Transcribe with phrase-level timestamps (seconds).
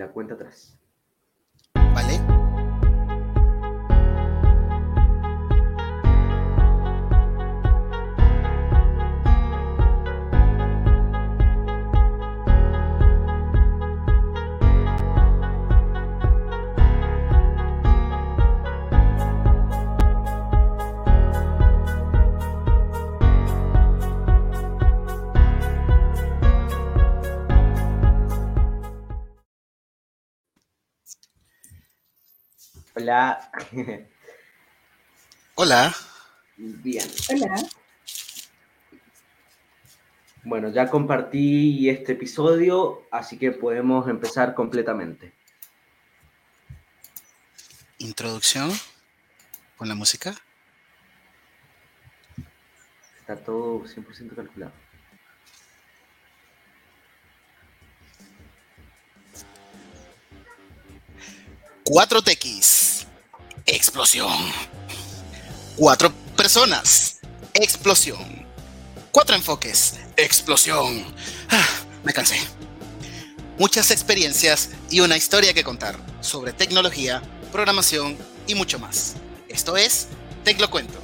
[0.00, 0.79] la cuenta atrás.
[33.10, 33.50] Hola.
[35.56, 35.94] Hola.
[36.56, 37.10] Bien.
[37.28, 37.56] Hola.
[40.44, 45.34] Bueno, ya compartí este episodio, así que podemos empezar completamente.
[47.98, 48.70] Introducción
[49.76, 50.36] con la música.
[53.18, 54.72] Está todo 100% calculado.
[61.82, 62.89] Cuatro TX.
[63.72, 64.32] Explosión.
[65.76, 67.20] Cuatro personas.
[67.54, 68.44] Explosión.
[69.12, 69.94] Cuatro enfoques.
[70.16, 71.04] Explosión.
[71.48, 71.68] Ah,
[72.02, 72.36] me cansé.
[73.60, 79.14] Muchas experiencias y una historia que contar sobre tecnología, programación y mucho más.
[79.48, 80.08] Esto es
[80.42, 80.99] Teclo Cuento.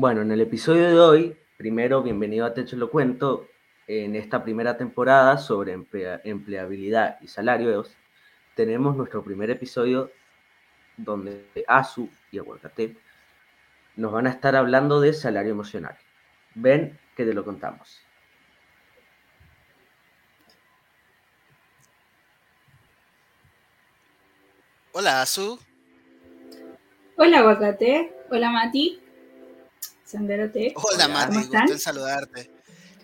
[0.00, 3.48] Bueno, en el episodio de hoy, primero, bienvenido a Techo Lo Cuento.
[3.86, 7.94] En esta primera temporada sobre emplea- empleabilidad y salarios,
[8.54, 10.10] tenemos nuestro primer episodio
[10.96, 12.96] donde ASU y Aguacate
[13.96, 15.98] nos van a estar hablando de salario emocional.
[16.54, 18.00] Ven que te lo contamos.
[24.92, 25.58] Hola, Azu.
[27.16, 28.12] Hola, Aguacate.
[28.30, 28.98] Hola, Mati.
[30.76, 31.08] Hola, Hola.
[31.08, 31.34] Mati.
[31.34, 32.50] ¿Cómo Gusto en saludarte.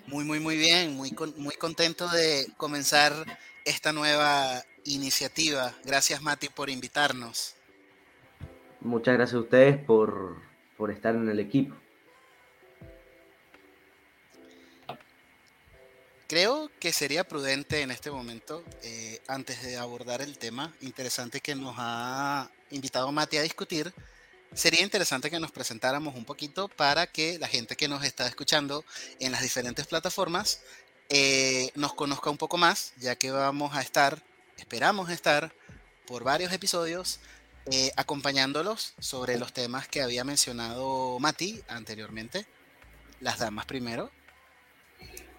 [0.07, 0.95] Muy, muy, muy bien.
[0.95, 3.13] Muy, con- muy contento de comenzar
[3.65, 5.75] esta nueva iniciativa.
[5.85, 7.55] Gracias, Mati, por invitarnos.
[8.81, 10.37] Muchas gracias a ustedes por,
[10.77, 11.75] por estar en el equipo.
[16.29, 21.55] Creo que sería prudente en este momento, eh, antes de abordar el tema interesante que
[21.55, 23.93] nos ha invitado Mati a discutir,
[24.57, 28.85] sería interesante que nos presentáramos un poquito para que la gente que nos está escuchando
[29.21, 30.63] en las diferentes plataformas
[31.11, 34.19] eh, nos conozca un poco más, ya que vamos a estar,
[34.57, 35.53] esperamos estar
[36.07, 37.21] por varios episodios
[37.71, 42.47] eh, acompañándolos sobre los temas que había mencionado Mati anteriormente.
[43.21, 44.11] Las damas primero.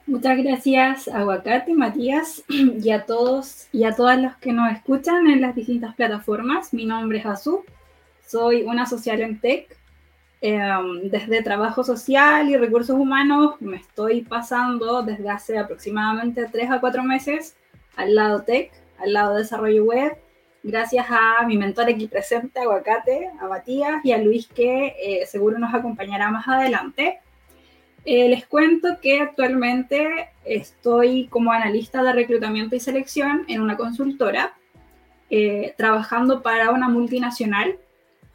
[0.05, 5.41] Muchas gracias, Aguacate, Matías, y a todos y a todas los que nos escuchan en
[5.41, 6.71] las distintas plataformas.
[6.71, 7.65] Mi nombre es Azú.
[8.27, 9.75] Soy una social en tech.
[10.41, 16.79] Em, desde trabajo social y recursos humanos me estoy pasando desde hace aproximadamente 3 a
[16.79, 17.55] 4 meses
[17.95, 20.15] al lado tech, al lado desarrollo web,
[20.61, 25.57] gracias a mi mentor aquí presente, Aguacate, a Matías y a Luis que eh, seguro
[25.57, 27.19] nos acompañará más adelante.
[28.05, 34.53] Eh, les cuento que actualmente estoy como analista de reclutamiento y selección en una consultora,
[35.29, 37.79] eh, trabajando para una multinacional,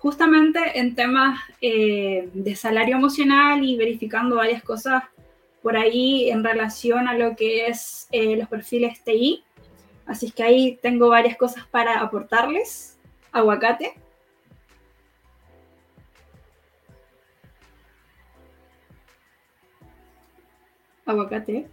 [0.03, 5.05] justamente en temas eh, de salario emocional y verificando varias cosas
[5.63, 9.45] por ahí en relación a lo que es eh, los perfiles TI.
[10.05, 12.99] Así que ahí tengo varias cosas para aportarles.
[13.31, 13.95] Aguacate.
[21.07, 21.69] Aguacate.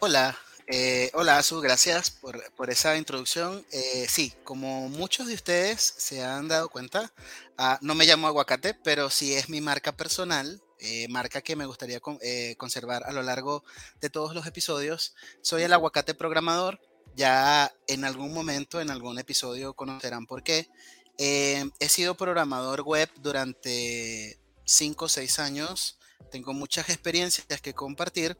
[0.00, 0.34] Hola,
[0.66, 3.64] eh, hola Azu, gracias por, esa introducción.
[3.70, 7.12] Eh, sí, como muchos de ustedes se han dado cuenta,
[7.58, 11.66] ah, no me llamo Aguacate, pero sí es mi marca personal, eh, marca que me
[11.66, 12.18] gustaría con-
[12.56, 13.64] conservar a lo largo
[14.00, 15.14] de todos los episodios.
[15.42, 16.80] Soy el Aguacate Programador,
[17.14, 20.68] ya en algún momento, en algún episodio conocerán por qué.
[21.18, 25.98] Eh, he sido programador web durante 5 o 6 años,
[26.30, 28.36] tengo muchas experiencias que compartir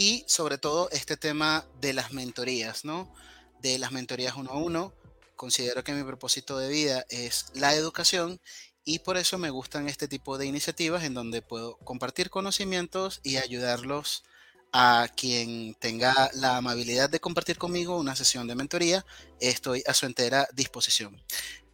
[0.00, 3.14] y sobre todo este tema de las mentorías, ¿no?
[3.60, 4.94] De las mentorías uno a uno.
[5.36, 8.40] Considero que mi propósito de vida es la educación
[8.82, 13.36] y por eso me gustan este tipo de iniciativas en donde puedo compartir conocimientos y
[13.36, 14.24] ayudarlos
[14.72, 19.04] a quien tenga la amabilidad de compartir conmigo una sesión de mentoría.
[19.38, 21.22] Estoy a su entera disposición.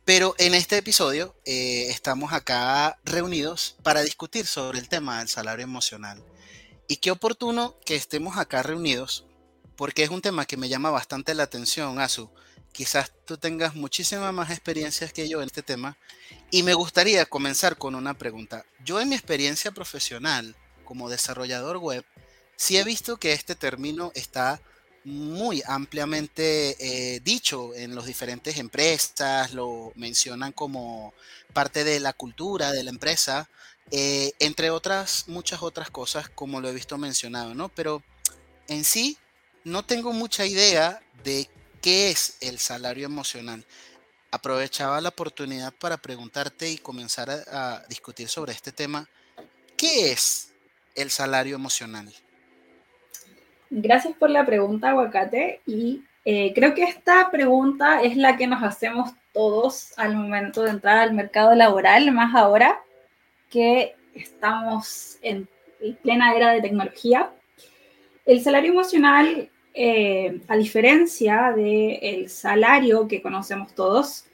[0.05, 5.63] Pero en este episodio eh, estamos acá reunidos para discutir sobre el tema del salario
[5.63, 6.21] emocional.
[6.89, 9.25] Y qué oportuno que estemos acá reunidos,
[9.77, 12.31] porque es un tema que me llama bastante la atención, Azu.
[12.73, 15.97] Quizás tú tengas muchísimas más experiencias que yo en este tema.
[16.51, 18.65] Y me gustaría comenzar con una pregunta.
[18.85, 20.55] Yo en mi experiencia profesional
[20.85, 22.05] como desarrollador web,
[22.57, 24.61] sí he visto que este término está
[25.03, 31.15] muy ampliamente eh, dicho en las diferentes empresas, lo mencionan como
[31.53, 33.49] parte de la cultura de la empresa,
[33.91, 37.69] eh, entre otras, muchas otras cosas como lo he visto mencionado, ¿no?
[37.69, 38.03] Pero
[38.69, 39.17] en sí
[39.65, 41.49] no tengo mucha idea de
[41.81, 43.65] qué es el salario emocional.
[44.33, 49.09] Aprovechaba la oportunidad para preguntarte y comenzar a, discutir sobre este tema.
[49.77, 50.53] ¿Qué es
[50.97, 52.13] el salario emocional?
[53.71, 55.61] Gracias por la pregunta, Aguacate.
[55.65, 60.71] Y eh, creo que esta pregunta es la que nos hacemos todos al momento de
[60.71, 62.81] entrar al mercado laboral, más ahora
[63.51, 65.49] que estamos en
[66.03, 67.31] plena era de tecnología.
[68.25, 74.25] El salario emocional, eh, a diferencia del salario que conocemos todos,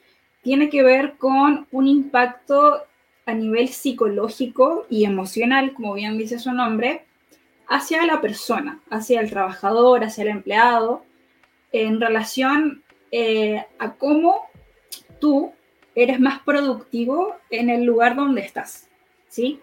[0.43, 2.83] tiene que ver con un impacto
[3.27, 7.05] a nivel psicológico y emocional, como bien dice su nombre,
[7.69, 11.05] hacia la persona, hacia el trabajador, hacia el empleado,
[11.71, 14.47] en relación eh, a cómo
[15.21, 15.53] tú
[15.95, 18.89] eres más productivo en el lugar donde estás,
[19.33, 19.59] ¿sí?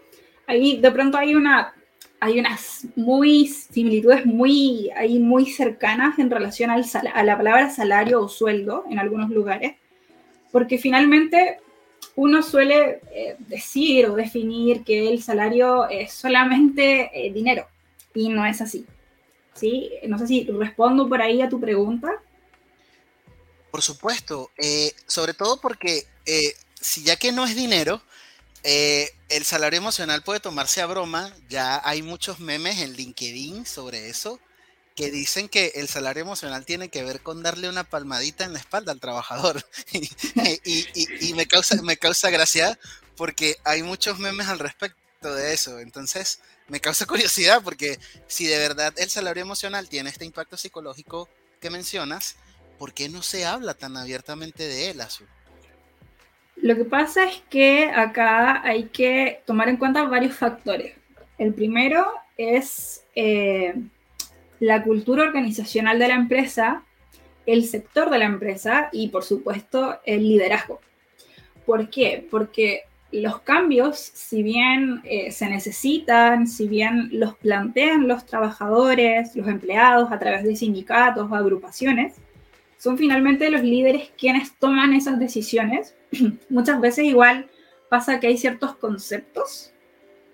[0.47, 1.73] Ahí de pronto hay una
[2.21, 6.83] hay unas muy similitudes muy, ahí muy cercanas en relación al
[7.13, 9.75] a la palabra salario o sueldo en algunos lugares,
[10.51, 11.59] porque finalmente
[12.15, 17.67] uno suele eh, decir o definir que el salario es solamente eh, dinero,
[18.13, 18.85] y no es así.
[19.53, 19.91] ¿Sí?
[20.07, 22.11] No sé si respondo por ahí a tu pregunta.
[23.71, 26.03] Por supuesto, eh, sobre todo porque
[26.81, 28.01] si ya que no es dinero,
[28.63, 34.09] eh, el salario emocional puede tomarse a broma, ya hay muchos memes en LinkedIn sobre
[34.09, 34.39] eso,
[34.95, 38.59] que dicen que el salario emocional tiene que ver con darle una palmadita en la
[38.59, 39.65] espalda al trabajador.
[40.65, 42.77] y, me, causa, me causa gracia
[43.15, 45.79] porque hay muchos memes al respecto de eso.
[45.79, 47.97] Entonces, me causa curiosidad porque
[48.27, 51.29] si de verdad el salario emocional tiene este impacto psicológico
[51.61, 52.35] que mencionas,
[52.77, 55.27] ¿por qué no se habla tan abiertamente de él, Azul?
[56.61, 60.93] Lo que pasa es que acá hay que tomar en cuenta varios factores.
[61.37, 62.05] El primero
[62.37, 63.75] es eh,
[64.59, 66.83] la cultura organizacional de la empresa,
[67.45, 70.81] el sector de la empresa y, por supuesto, el liderazgo.
[71.65, 72.27] ¿Por qué?
[72.29, 79.47] Porque los cambios, si bien eh, se necesitan, si bien los plantean los trabajadores, los
[79.47, 82.15] empleados a través de sindicatos o agrupaciones,
[82.77, 85.95] son finalmente los líderes quienes toman esas decisiones.
[86.49, 87.47] Muchas veces igual
[87.89, 89.73] pasa que hay ciertos conceptos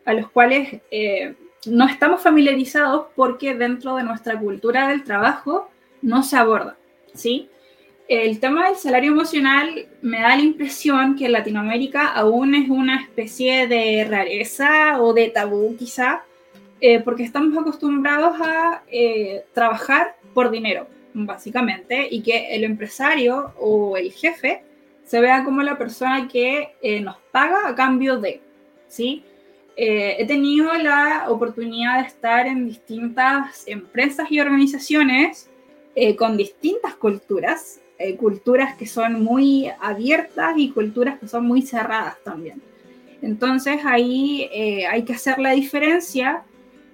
[0.06, 1.36] a los cuales eh,
[1.66, 5.70] no estamos familiarizados porque dentro de nuestra cultura del trabajo
[6.02, 6.78] no se aborda,
[7.14, 7.50] ¿sí?
[8.08, 13.02] El tema del salario emocional me da la impresión que en Latinoamérica aún es una
[13.02, 16.22] especie de rareza o de tabú quizá,
[16.82, 23.98] eh, porque estamos acostumbrados a eh, trabajar por dinero, básicamente, y que el empresario o
[23.98, 24.62] el jefe
[25.06, 28.42] se vea como la persona que eh, nos paga a cambio de,
[28.88, 29.24] ¿sí?
[29.78, 35.50] he tenido la oportunidad de estar en distintas empresas y organizaciones
[36.18, 42.18] con distintas culturas eh, culturas que son muy abiertas y culturas que son muy cerradas
[42.26, 42.62] también.
[43.22, 46.44] Entonces ahí eh, hay que hacer la diferencia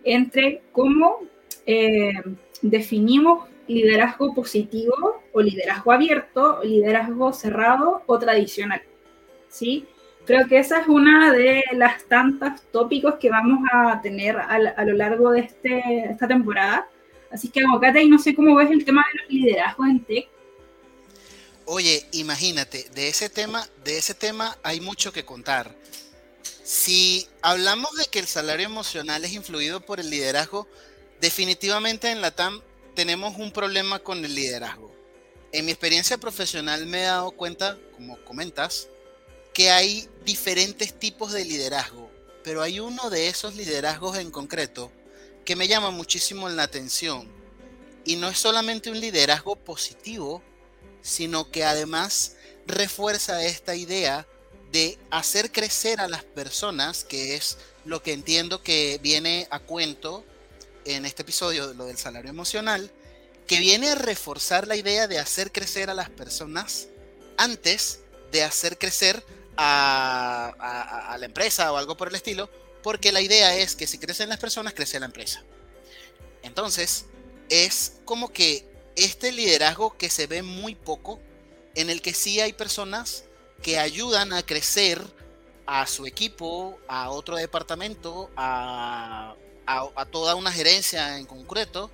[0.03, 1.21] entre cómo
[1.65, 2.13] eh,
[2.61, 8.81] definimos liderazgo positivo o liderazgo abierto, liderazgo cerrado o tradicional.
[9.49, 9.85] ¿sí?
[10.25, 14.93] Creo que esa es una de las tantas tópicos que vamos a tener a, lo
[14.93, 16.87] largo de este, esta temporada.
[17.31, 20.27] Así que, y no sé cómo ves el tema de los liderazgos en tech,
[21.65, 25.73] Oye, imagínate, de ese tema, de ese tema hay mucho que contar.
[26.63, 30.67] Si hablamos de que el salario emocional es influido por el liderazgo,
[31.21, 32.61] definitivamente en la TAM
[32.95, 34.91] tenemos un problema con el liderazgo.
[35.51, 38.87] En mi experiencia profesional me he dado cuenta, como comentas,
[39.53, 42.09] que hay diferentes tipos de liderazgo,
[42.43, 44.91] pero hay uno de esos liderazgos en concreto
[45.45, 47.27] que me llama muchísimo la atención.
[48.05, 50.41] Y no es solamente un liderazgo positivo,
[51.01, 54.27] sino que además refuerza esta idea
[54.71, 60.23] de hacer crecer a las personas, que es lo que entiendo que viene a cuento
[60.85, 62.91] en este episodio, lo del salario emocional,
[63.47, 66.87] que viene a reforzar la idea de hacer crecer a las personas
[67.37, 67.99] antes
[68.31, 69.23] de hacer crecer
[69.57, 72.49] a, la empresa o algo por el estilo,
[72.81, 75.43] porque la idea es que si crecen las personas, crece la empresa.
[76.43, 77.05] Entonces,
[77.49, 81.19] es como que este liderazgo que se ve muy poco,
[81.75, 83.25] en el que sí hay personas
[83.61, 85.01] que ayudan a crecer
[85.65, 89.35] a su equipo, a otro departamento, a,
[90.11, 91.91] toda una gerencia en concreto,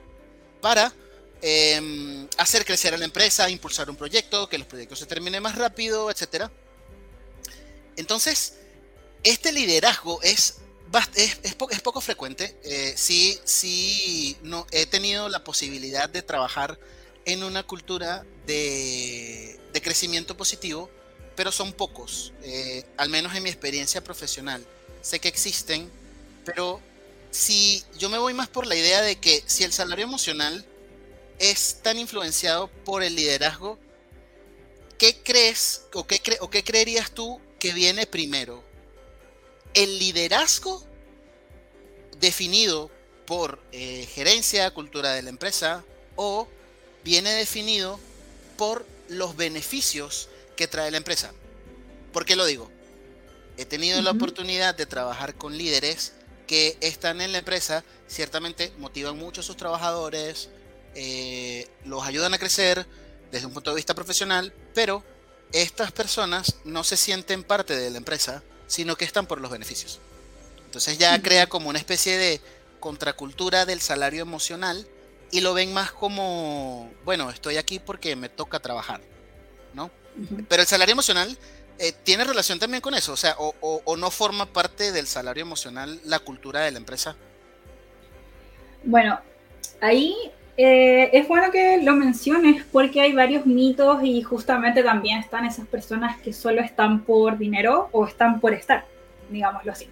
[0.62, 0.94] para
[1.42, 5.56] em, hacer crecer a la empresa, impulsar un proyecto, que los proyectos se terminen más
[5.56, 6.50] rápido, etc.
[7.96, 8.56] Entonces,
[9.24, 10.60] este liderazgo es,
[11.16, 12.58] es, poco, frecuente.
[12.64, 16.80] Eh, sí, sí, no, he tenido la posibilidad de trabajar
[17.26, 20.90] en una cultura de, crecimiento positivo,
[21.36, 24.66] pero son pocos, eh, al menos en mi experiencia profesional.
[25.02, 25.88] Sé que existen,
[26.44, 26.82] pero
[27.32, 30.66] si yo me voy más por la idea de que si el salario emocional
[31.40, 33.78] es tan influenciado por el liderazgo,
[34.98, 38.64] ¿qué crees o qué, o qué creerías tú que viene primero?
[39.74, 40.84] ¿El liderazgo
[42.20, 42.90] definido
[43.28, 45.84] por eh, gerencia, cultura de la empresa
[46.16, 46.48] o
[47.04, 48.00] viene definido
[48.58, 51.32] por los beneficios que trae la empresa.
[52.14, 52.72] ¿Por qué lo digo?
[53.58, 56.14] He tenido la oportunidad de trabajar con líderes
[56.48, 60.50] que están en la empresa, ciertamente motivan mucho a sus trabajadores,
[60.96, 62.88] eh, los ayudan a crecer
[63.32, 65.04] desde un punto de vista profesional, pero
[65.52, 70.00] estas personas no se sienten parte de la empresa, sino que están por los beneficios.
[70.66, 72.42] Entonces ya crea como una especie de
[72.80, 74.88] contracultura del salario emocional
[75.32, 79.02] y lo ven más como, bueno, estoy aquí porque me toca trabajar,
[79.74, 79.92] ¿no?
[80.48, 81.38] Pero el salario emocional
[81.80, 86.00] eh, tiene relación también con eso, o sea, o, no forma parte del salario emocional
[86.06, 87.16] la cultura de la empresa.
[88.84, 89.20] Bueno,
[89.82, 90.16] ahí
[90.56, 95.68] eh, es bueno que lo menciones porque hay varios mitos y justamente también están esas
[95.68, 98.86] personas que solo están por dinero o están por estar,
[99.30, 99.90] digámoslo así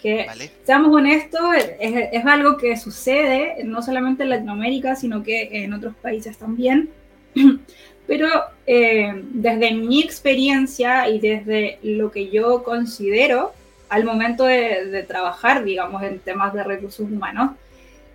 [0.00, 0.26] que
[0.64, 1.40] seamos honestos,
[1.80, 6.90] es, algo que sucede no solamente en Latinoamérica, sino que en otros países también.
[8.06, 8.28] Pero
[8.66, 13.52] eh, desde mi experiencia y desde lo que yo considero
[13.88, 17.52] al momento de, trabajar, digamos, en temas de recursos humanos,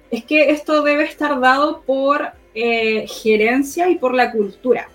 [0.09, 4.89] es que esto debe estar dado por eh, gerencia y por la cultura.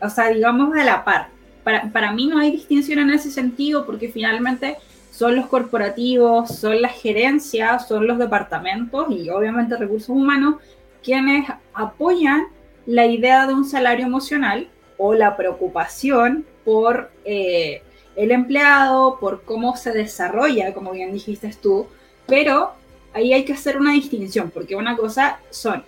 [0.00, 1.28] o sea, digamos a la par.
[1.64, 4.76] Para, para mí no hay distinción en ese sentido porque finalmente
[5.10, 10.56] son los corporativos, son las gerencias, son los departamentos y obviamente recursos humanos
[11.02, 12.48] quienes apoyan
[12.86, 17.82] la idea de un salario emocional o la preocupación por eh,
[18.14, 21.86] el empleado, por cómo se desarrolla, como bien dijiste tú,
[22.26, 22.72] pero
[23.12, 25.84] ahí hay que hacer una distinción, porque una cosa son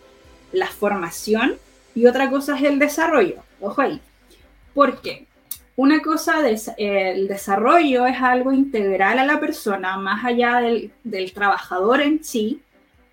[0.52, 1.56] la formación
[1.94, 3.36] y otra cosa es el desarrollo.
[3.60, 4.00] Ojo ahí.
[4.74, 5.26] ¿Por qué?
[5.76, 12.00] Una cosa, es el desarrollo es algo integral a la persona, más allá del, trabajador
[12.00, 12.60] en sí,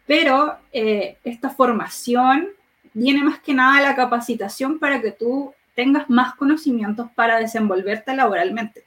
[0.08, 2.55] pero eh, esta formación
[2.96, 8.84] viene más que nada la capacitación para que tú tengas más conocimientos para desenvolverte laboralmente.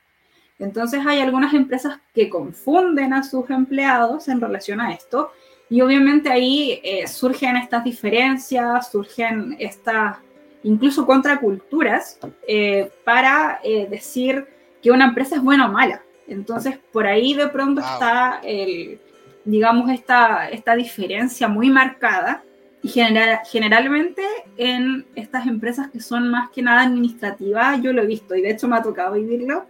[0.59, 5.31] Entonces hay algunas empresas que confunden a sus empleados en relación a esto
[5.71, 10.17] y obviamente ahí eh, surgen estas diferencias, surgen estas
[10.62, 14.47] incluso contra culturas, eh, para eh, decir
[14.83, 16.03] que una empresa es buena o mala.
[16.27, 19.00] Entonces, por ahí de pronto está, el,
[19.45, 22.43] digamos, esta, esta diferencia muy marcada.
[22.83, 24.23] Y general, generalmente
[24.57, 28.51] en estas empresas que son más que nada administrativas, yo lo he visto y de
[28.51, 29.67] hecho me ha tocado vivirlo,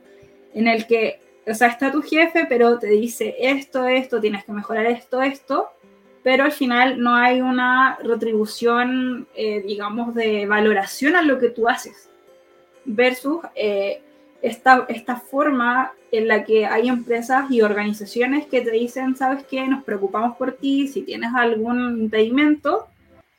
[0.53, 4.53] en el que, o sea, está tu jefe, pero te dice esto, esto, tienes que
[4.53, 5.71] mejorar esto, esto,
[6.23, 11.69] pero al final no hay una retribución, eh, digamos, de valoración a lo que tú
[11.69, 12.11] haces,
[12.85, 14.03] versus eh,
[14.43, 19.67] esta, esta forma en la que hay empresas y organizaciones que te dicen, sabes qué,
[19.67, 22.89] nos preocupamos por ti, si tienes algún impedimento,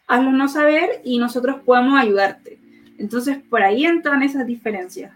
[0.10, 2.60] hazlo no saber y nosotros podemos ayudarte.
[2.98, 5.14] Entonces, por ahí entran esas diferencias.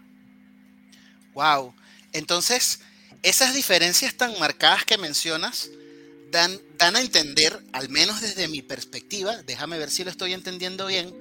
[1.34, 1.74] Wow.
[2.12, 2.80] Entonces,
[3.22, 5.68] esas diferencias tan marcadas que mencionas,
[6.30, 11.12] dan, a entender, al menos desde mi perspectiva, déjame ver si lo estoy entendiendo bien,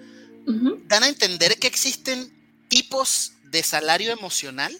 [0.87, 2.31] dan a entender que existen
[2.67, 4.75] tipos de salario emocional,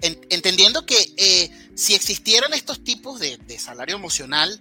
[0.00, 4.60] entendiendo que eh, si existieran estos tipos de, salario emocional,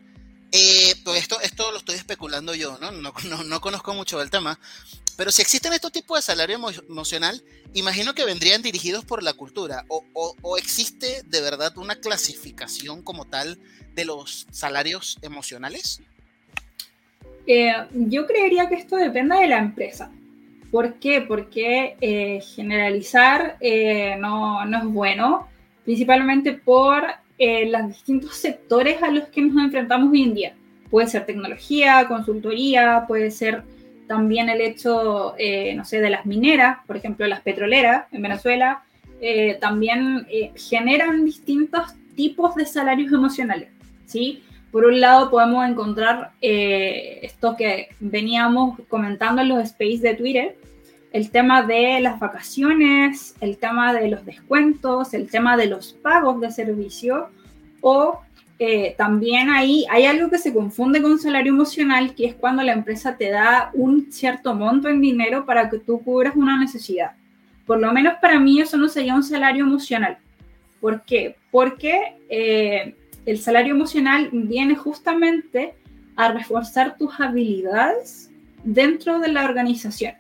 [0.51, 2.91] eh, pues esto, esto lo estoy especulando yo, ¿no?
[2.91, 3.13] No,
[3.45, 4.59] no conozco mucho del tema,
[5.17, 9.85] pero si existen estos tipos de salario emocional, imagino que vendrían dirigidos por la cultura,
[9.89, 10.03] o,
[10.41, 13.59] o existe de verdad una clasificación como tal
[13.95, 16.01] de los salarios emocionales?
[17.45, 20.11] Eh, yo creería que esto depende de la empresa.
[20.71, 21.21] ¿Por qué?
[21.21, 25.47] Porque eh, generalizar eh, no, no, es bueno,
[25.83, 27.05] principalmente por
[27.39, 30.53] eh, los distintos sectores a los que nos enfrentamos hoy en día.
[30.89, 33.63] Puede ser tecnología, consultoría, puede ser
[34.07, 38.83] también el hecho, eh, no sé, de las mineras, por ejemplo, las petroleras en Venezuela,
[39.21, 43.69] eh, también generan distintos tipos de salarios emocionales,
[44.05, 44.43] ¿sí?
[44.71, 50.57] Por un lado podemos encontrar esto que veníamos comentando en los space de Twitter,
[51.11, 56.39] el tema de las vacaciones, el tema de los descuentos, el tema de los pagos
[56.39, 57.29] de servicio
[57.81, 58.19] o
[58.61, 62.73] eh, también ahí hay algo que se confunde con salario emocional, que es cuando la
[62.73, 67.11] empresa te da un cierto monto en dinero para que tú cubras una necesidad.
[67.65, 70.17] Por lo menos para mí eso no sería un salario emocional.
[70.81, 71.37] ¿Por qué?
[71.51, 75.73] Porque eh, el salario emocional viene justamente
[76.17, 78.29] a reforzar tus habilidades
[78.63, 80.15] dentro de la organización.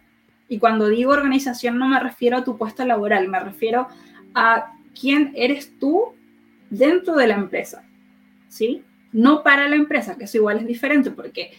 [0.49, 3.87] Y cuando digo organización no me refiero a tu puesto laboral, me refiero
[4.33, 6.13] a quién eres tú
[6.69, 7.83] dentro de la empresa,
[8.47, 8.83] ¿sí?
[9.11, 11.51] No para la empresa, que eso igual es diferente, porque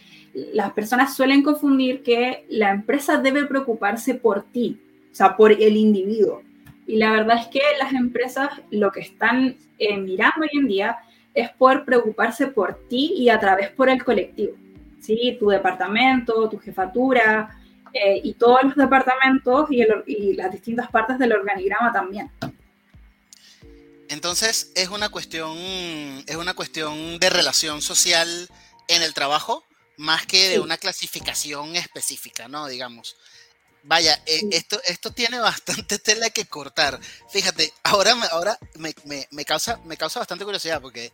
[0.53, 4.79] las personas suelen confundir que la empresa debe preocuparse por ti,
[5.11, 6.43] o sea, por el individuo.
[6.87, 10.97] Y la verdad es que las empresas lo que están eh, mirando hoy en día
[11.33, 14.53] es por preocuparse por ti y a través por el colectivo,
[14.99, 15.37] ¿sí?
[15.39, 17.49] Tu departamento, tu jefatura,
[17.93, 22.31] eh, y todos los departamentos y, las distintas partes del organigrama también.
[24.09, 28.49] Entonces, es una cuestión, es una cuestión de relación social
[28.87, 29.63] en el trabajo,
[29.97, 32.67] más que de una clasificación específica, ¿no?
[32.67, 33.15] Digamos.
[33.83, 36.99] Vaya, eh, esto, esto tiene bastante tela que cortar.
[37.29, 41.13] Fíjate, ahora, ahora me, me, me, causa, me causa bastante curiosidad porque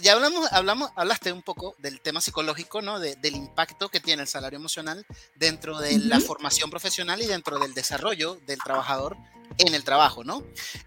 [0.00, 3.00] ya hablamos, hablamos, hablaste un poco del tema psicológico, ¿no?
[3.00, 7.74] del impacto que tiene el salario emocional dentro de la formación profesional y dentro del
[7.74, 9.16] desarrollo del trabajador
[9.58, 10.42] en el trabajo, ¿no?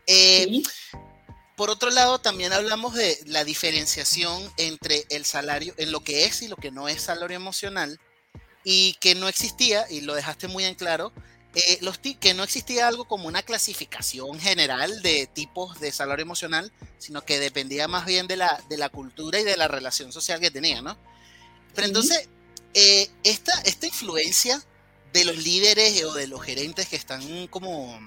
[0.08, 0.62] Eh,
[1.56, 6.42] por otro lado, también hablamos de la diferenciación entre el salario, en lo que es
[6.42, 8.00] y lo que no es salario emocional,
[8.66, 11.14] y que no existía, y lo dejaste muy en claro,
[11.56, 16.72] eh, los que no existía algo como una clasificación general de tipos de salario emocional,
[16.98, 20.42] sino que dependía más bien de la, de la cultura y de la relación social
[20.42, 20.98] que tenía, ¿no?
[21.74, 22.28] Pero entonces,
[22.74, 24.62] eh, esta, esta influencia
[25.14, 27.98] de los líderes o de los gerentes que están como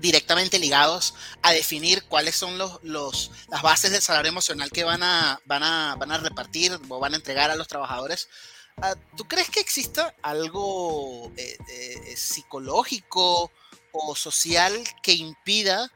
[0.00, 5.02] directamente ligados a definir cuáles son los, los, las bases del salario emocional que van
[5.02, 8.28] a, van, a, van a repartir o van a entregar a los trabajadores,
[9.16, 13.50] ¿Tú crees que exista algo eh, eh, psicológico
[13.90, 15.90] o social que impida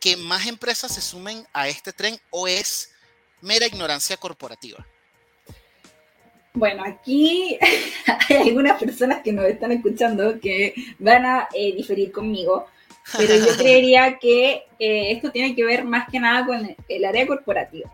[0.00, 2.92] que más empresas se sumen a este tren o es
[3.40, 4.84] mera ignorancia corporativa?
[6.54, 7.56] Bueno, aquí
[8.28, 12.66] hay algunas personas que nos están escuchando que van a eh, diferir conmigo,
[13.16, 17.88] pero yo creería que esto tiene que ver más que nada con el área corporativa,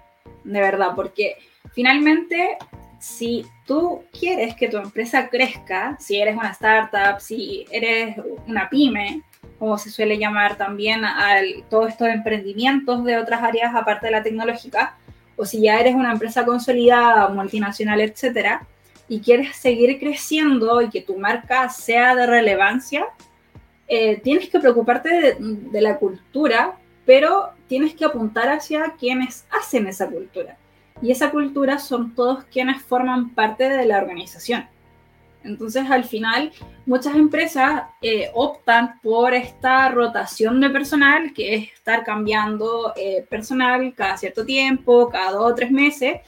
[0.45, 1.37] de verdad, porque
[1.75, 2.57] finalmente
[3.01, 9.23] si tú quieres que tu empresa crezca, si eres una startup, si eres una pyme,
[9.59, 14.23] como se suele llamar también a todos estos emprendimientos de otras áreas aparte de la
[14.23, 14.99] tecnológica,
[15.37, 18.67] o si ya eres una empresa consolidada, multinacional, etcétera,
[19.09, 23.07] y quieres seguir creciendo y que tu marca sea de relevancia,
[23.89, 30.07] eh, tienes que preocuparte de la cultura, pero tienes que apuntar hacia quienes hacen esa
[30.07, 30.60] cultura
[31.03, 34.67] y esa cultura son todos quienes forman parte de la organización.
[35.43, 36.53] Entonces, al final,
[36.85, 43.95] muchas empresas eh, optan por esta rotación de personal, que es estar cambiando eh, personal
[43.95, 46.21] cada cierto tiempo, cada dos o tres meses,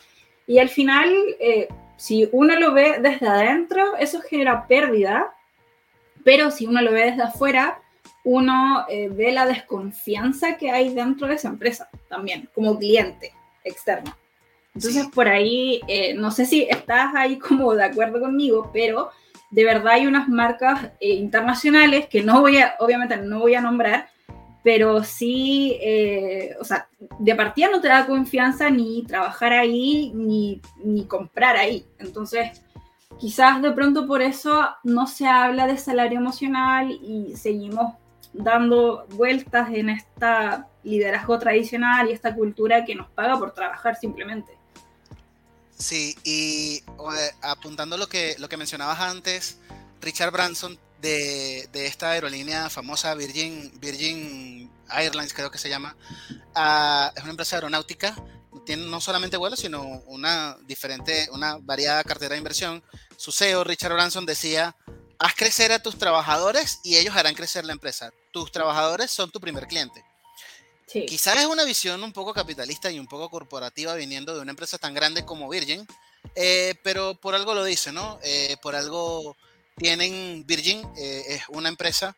[0.47, 5.35] y al final, eh, si uno lo ve desde adentro, eso genera pérdida,
[6.25, 7.81] pero si uno lo ve desde afuera,
[8.25, 13.33] uno ve la desconfianza que hay dentro de esa empresa también, como cliente
[13.65, 14.15] externo.
[14.75, 19.11] Entonces, por ahí, eh, no sé si estás ahí como de acuerdo conmigo, pero
[19.51, 23.61] de verdad hay unas marcas eh, internacionales que no voy a, obviamente no voy a
[23.61, 24.09] nombrar,
[24.65, 30.61] pero sí, eh, o sea, de partida no te da confianza ni trabajar ahí, ni,
[30.83, 31.85] ni comprar ahí.
[31.99, 32.63] Entonces,
[33.19, 37.95] quizás de pronto por eso no se habla de salario emocional y seguimos
[38.33, 44.62] dando vueltas en esta liderazgo tradicional y esta cultura que nos paga por trabajar simplemente.
[45.83, 46.85] Sí, y
[47.43, 49.57] apuntando lo que, lo que mencionabas antes,
[50.01, 55.97] Richard Branson de, esta aerolínea famosa Virgin, Virgin Airlines, creo que se llama,
[56.55, 58.15] ah, es una empresa aeronáutica,
[58.65, 62.85] tiene no solamente vuelos, sino una diferente, una variada cartera de inversión.
[63.17, 64.77] Su CEO, Richard Branson, decía,
[65.19, 68.13] haz crecer a tus trabajadores y ellos harán crecer la empresa.
[68.33, 70.05] Tus trabajadores son tu primer cliente.
[71.01, 74.79] Quizás es una visión un poco capitalista y un poco corporativa viniendo de una empresa
[74.79, 75.87] tan grande como Virgin,
[76.35, 78.19] eh, pero por algo lo dice, ¿no?
[78.23, 79.37] Eh, por algo
[79.77, 82.17] tienen Virgin, eh, es una empresa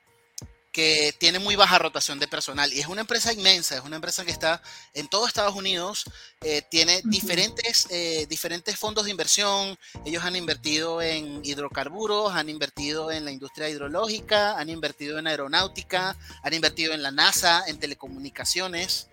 [0.74, 2.72] que tiene muy baja rotación de personal.
[2.72, 4.60] Y es una empresa inmensa, es una empresa que está
[4.92, 6.02] en todo Estados Unidos,
[6.40, 13.12] eh, tiene diferentes, eh, diferentes fondos de inversión, ellos han invertido en hidrocarburos, han invertido
[13.12, 19.06] en la industria hidrológica, han invertido en aeronáutica, han invertido en la NASA, en telecomunicaciones,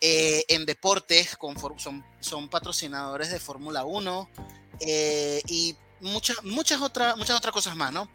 [0.00, 4.28] eh, en deportes, con, son, son patrocinadores de Fórmula 1
[5.48, 8.10] y muchas, muchas, otras muchas otras cosas más, ¿no?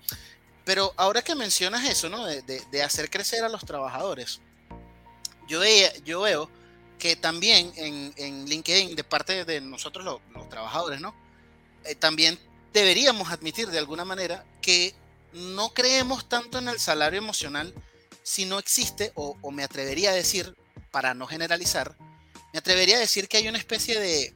[0.63, 2.26] Pero ahora que mencionas eso, ¿no?
[2.26, 4.39] De, hacer crecer a los trabajadores,
[5.47, 5.60] yo,
[6.21, 6.50] veo
[7.00, 11.15] que también en, LinkedIn, de parte de nosotros los, trabajadores, ¿no?
[11.84, 12.38] Eh, también
[12.74, 14.93] deberíamos admitir de alguna manera que
[15.34, 17.74] no creemos tanto en el salario emocional
[18.24, 20.56] si no existe, o, me atrevería a decir,
[20.91, 21.97] para no generalizar,
[22.54, 24.36] me atrevería a decir que hay una especie de,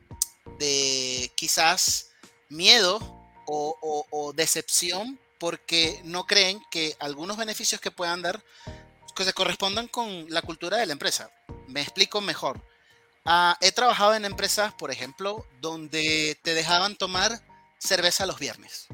[0.57, 2.09] de quizás
[2.49, 2.99] miedo
[3.45, 8.43] o decepción porque no creen que algunos beneficios que puedan dar
[9.15, 11.29] que se correspondan con la cultura de la empresa.
[11.67, 12.59] Me explico mejor.
[13.25, 17.43] Ah, he trabajado en empresas, por ejemplo, donde te dejaban tomar
[17.77, 18.87] cerveza los viernes.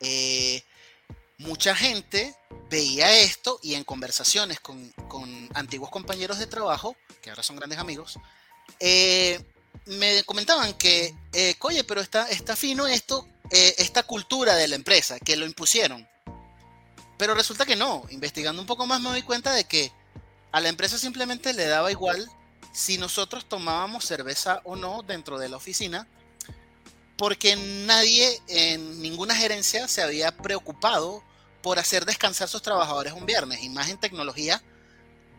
[0.00, 0.64] Eh,
[1.38, 2.34] mucha gente
[2.68, 4.92] veía esto y en conversaciones con,
[5.54, 8.18] antiguos compañeros de trabajo, que ahora son grandes amigos,
[8.80, 9.40] eh,
[9.86, 14.76] me comentaban que, eh, oye, pero está, está fino esto eh, esta cultura de la
[14.76, 16.08] empresa, que lo impusieron.
[17.18, 19.92] Pero resulta que no, investigando un poco más me doy cuenta de que
[20.52, 22.28] a la empresa simplemente le daba igual
[22.72, 26.08] si nosotros tomábamos cerveza o no dentro de la oficina,
[27.18, 31.22] porque nadie en ninguna gerencia se había preocupado
[31.60, 34.62] por hacer descansar a sus trabajadores un viernes, y más en tecnología,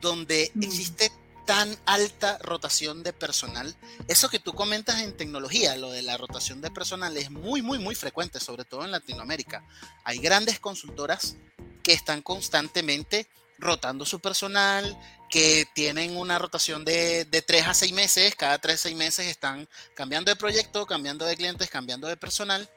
[0.01, 0.63] donde mm.
[0.63, 1.11] existe
[1.45, 3.75] tan alta rotación de personal.
[4.07, 7.79] Eso que tú comentas en tecnología, lo de la rotación de personal, es muy, muy,
[7.79, 9.65] muy frecuente, sobre todo en Latinoamérica.
[10.03, 11.35] Hay grandes consultoras
[11.81, 13.27] que están constantemente
[13.59, 14.97] rotando su personal,
[15.29, 19.27] que tienen una rotación de, de 3 a 6 meses, cada 3 a 6 meses
[19.27, 22.69] están cambiando de proyecto, cambiando de clientes, cambiando de personal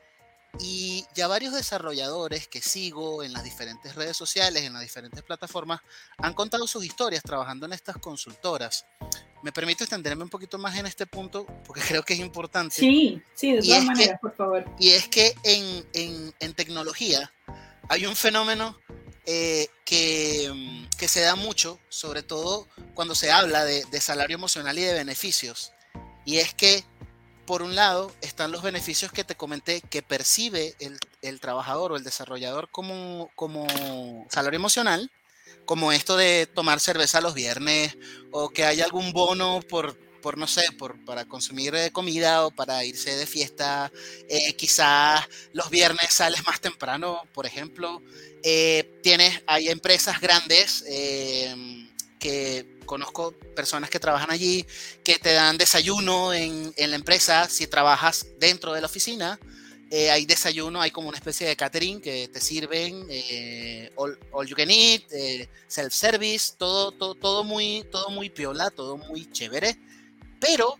[0.58, 5.80] y ya varios desarrolladores que sigo en las diferentes redes sociales, en las diferentes plataformas,
[6.18, 8.86] han contado sus historias trabajando en estas consultoras.
[9.42, 12.74] Me permito extenderme un poquito más en este punto porque creo que es importante.
[12.74, 14.64] Sí, sí, de todas maneras, por favor.
[14.78, 17.32] Y es que en, en, en tecnología
[17.88, 18.78] hay un fenómeno
[19.26, 24.36] eh, que, mm, que, se da mucho, sobre todo cuando se habla de, de salario
[24.36, 25.72] emocional y de beneficios.
[26.24, 26.84] Y es que
[27.46, 30.74] por un lado están los beneficios que te comenté que percibe
[31.22, 35.10] el, trabajador o el desarrollador como, como salario emocional,
[35.64, 37.96] como esto de tomar cerveza los viernes
[38.32, 42.50] o que haya algún bono por, por no sé, por, para consumir eh, comida o
[42.50, 43.92] para irse de fiesta.
[44.28, 48.02] Eh, quizás los viernes sales más temprano, por ejemplo.
[48.42, 50.84] Eh, tienes, hay empresas grandes
[52.18, 54.66] que conozco personas que trabajan allí,
[55.04, 59.38] que te dan desayuno en, en la empresa si trabajas dentro de la oficina.
[59.88, 64.56] Eh, hay desayuno, hay como una especie de catering que te sirven, eh, all, you
[64.56, 69.78] can eat, eh, self-service, todo, todo, todo, muy, todo muy piola, todo muy chévere,
[70.40, 70.76] pero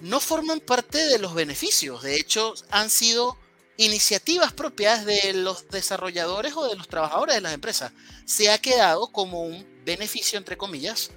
[0.00, 2.04] no forman parte de los beneficios.
[2.04, 3.36] De hecho, han sido
[3.78, 7.92] iniciativas propias de los desarrolladores o de los trabajadores de las empresas.
[8.26, 11.10] Se ha quedado como un beneficio, entre comillas,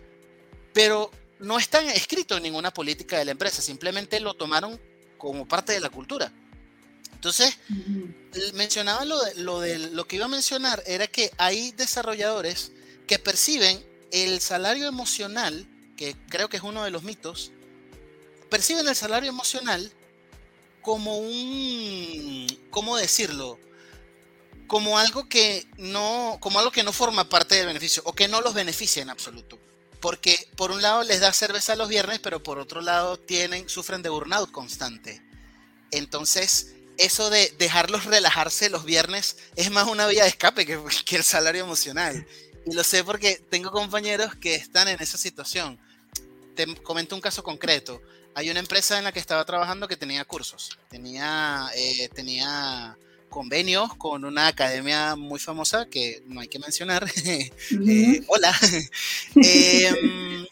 [0.73, 4.80] pero no está escrito en ninguna política de la empresa, simplemente lo tomaron
[5.17, 6.32] como parte de la cultura.
[7.13, 7.58] Entonces,
[8.53, 12.71] mencionaba lo, de, lo, de, lo que iba a mencionar, era que hay desarrolladores
[13.08, 17.51] que perciben el salario emocional, que creo que es uno de los mitos,
[18.49, 19.91] perciben el salario emocional
[20.82, 23.60] como un, ¿cómo decirlo?
[24.67, 28.41] Como algo que no, como algo que no forma parte del beneficio o que no
[28.41, 29.58] los beneficia en absoluto.
[30.01, 34.03] Porque por un lado les da cerveza los viernes, pero por otro lado tienen, sufren
[34.03, 35.21] de burnout constante.
[35.91, 40.80] Entonces, eso de dejarlos relajarse los viernes es más una vía de escape que,
[41.15, 42.27] el salario emocional.
[42.65, 45.80] Y lo sé porque tengo compañeros que están en esa situación.
[46.56, 48.01] Te comento un caso concreto.
[48.36, 50.77] Hay una empresa en la que estaba trabajando que tenía cursos.
[50.89, 52.97] Tenía, eh, tenía
[53.29, 57.05] convenios con una academia muy famosa que no hay que mencionar.
[57.27, 58.53] Eh, hola.
[59.35, 60.45] Em,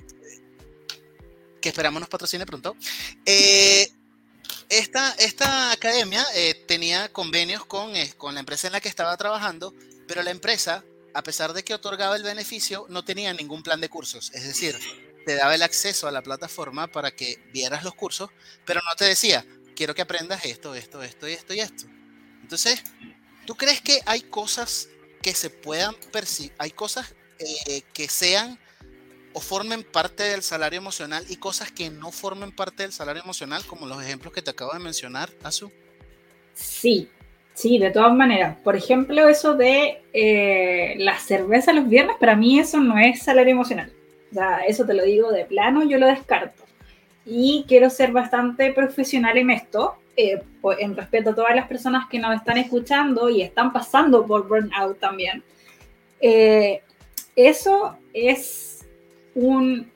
[1.61, 2.75] que esperamos nos patrocine pronto.
[3.25, 3.89] Eh,
[4.69, 9.73] esta, esta, academia eh, tenía convenios con, con la empresa en la que estaba trabajando,
[10.07, 10.83] pero la empresa
[11.15, 14.31] a pesar de que otorgaba el beneficio, no tenía ningún plan de cursos.
[14.33, 14.77] Es decir,
[15.25, 18.29] te daba el acceso a la plataforma para que vieras los cursos,
[18.65, 19.45] pero no te decía,
[19.77, 21.85] quiero que aprendas esto, esto, esto y esto y esto.
[22.45, 22.83] Entonces,
[23.47, 24.87] ¿tú crees que hay cosas
[25.23, 28.59] que se puedan percibir, hay cosas eh, que sean
[29.33, 33.65] o formen parte del salario emocional y cosas que no formen parte del salario emocional,
[33.65, 35.71] como los ejemplos que te acabo de mencionar, Azu?
[36.53, 37.09] Sí,
[37.55, 38.57] sí, de todas maneras.
[38.63, 43.53] Por ejemplo, eso de eh, la cerveza los viernes, para mí eso no es salario
[43.53, 43.91] emocional.
[44.29, 46.63] O sea, eso te lo digo de plano, yo lo descarto.
[47.25, 50.41] Y quiero ser bastante profesional en esto, eh,
[50.79, 54.99] en respeto a todas las personas que nos están escuchando y están pasando por burnout
[54.99, 55.43] también.
[56.21, 56.81] Eh,
[57.35, 58.85] eso es
[59.33, 59.91] un,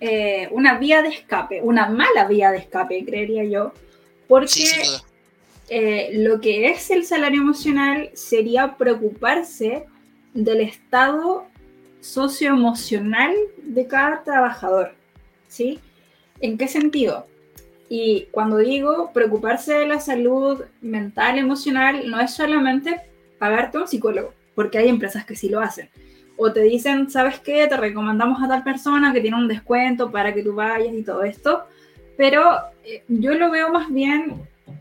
[0.00, 3.72] eh, una vía de escape, una mala vía de escape, creería yo,
[4.26, 4.64] porque
[5.68, 9.86] eh, lo que es el salario emocional sería preocuparse
[10.34, 11.46] del estado
[12.00, 14.94] socioemocional de cada trabajador,
[15.46, 15.78] ¿sí?
[16.40, 17.26] ¿En qué sentido?
[17.90, 22.98] Y cuando digo preocuparse de la salud mental, emocional, no es solamente
[23.38, 25.90] pagarte un psicólogo, porque hay empresas que sí lo hacen
[26.42, 27.66] o te dicen, ¿sabes qué?
[27.66, 31.22] Te recomendamos a tal persona que tiene un descuento para que tú vayas y todo
[31.22, 31.64] esto.
[32.16, 34.36] Pero eh, yo lo veo más bien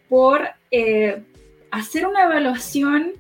[0.08, 0.40] por
[0.72, 1.22] eh,
[1.70, 3.12] hacer una evaluación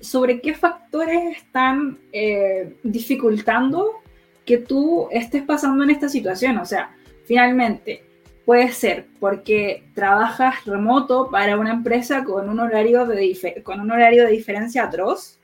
[0.00, 4.00] sobre qué factores están eh, dificultando
[4.44, 6.58] que tú estés pasando en esta situación.
[6.58, 6.90] O sea,
[7.24, 8.02] finalmente,
[8.44, 14.24] puede ser porque trabajas remoto para una empresa con un horario de, con un horario
[14.24, 15.38] de diferencia atroz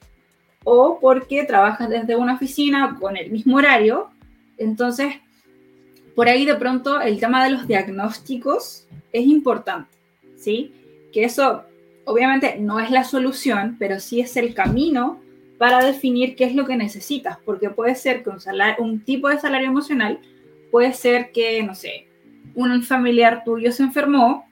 [0.64, 4.10] o porque trabajas desde una oficina con el mismo horario.
[4.58, 5.14] Entonces,
[6.14, 9.96] por ahí de pronto el tema de los diagnósticos es importante,
[10.36, 10.72] ¿sí?
[11.12, 11.62] Que eso
[12.04, 15.20] obviamente no es la solución, pero sí es el camino
[15.58, 18.38] para definir qué es lo que necesitas, porque puede ser que un,
[18.78, 20.18] un tipo de salario emocional
[20.70, 22.06] puede ser que, no sé,
[22.54, 24.46] un familiar tuyo se enfermó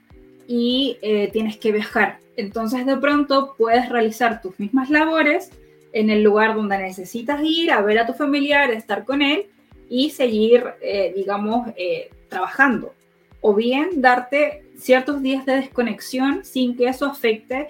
[0.46, 2.18] y eh, tienes que viajar.
[2.36, 5.50] Entonces de pronto puedes realizar tus mismas labores,
[5.92, 9.46] en el lugar donde necesitas ir a ver a tu familiar, estar con él
[9.88, 12.92] y seguir, eh, digamos, eh, trabajando.
[13.40, 17.68] O bien darte ciertos días de desconexión sin que eso afecte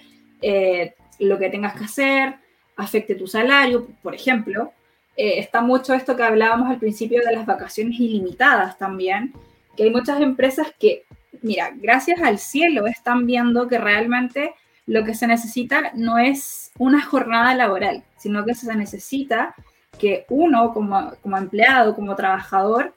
[1.20, 2.34] lo que tengas que hacer,
[2.76, 4.72] afecte tu salario, por ejemplo.
[5.16, 9.32] está mucho esto que hablábamos al principio de las vacaciones ilimitadas también,
[9.76, 11.04] que hay muchas empresas que,
[11.42, 14.54] mira, gracias al cielo están viendo que realmente
[14.86, 19.54] lo que se necesita no es una jornada laboral, sino que se necesita
[19.98, 22.94] que uno como, como empleado, como trabajador,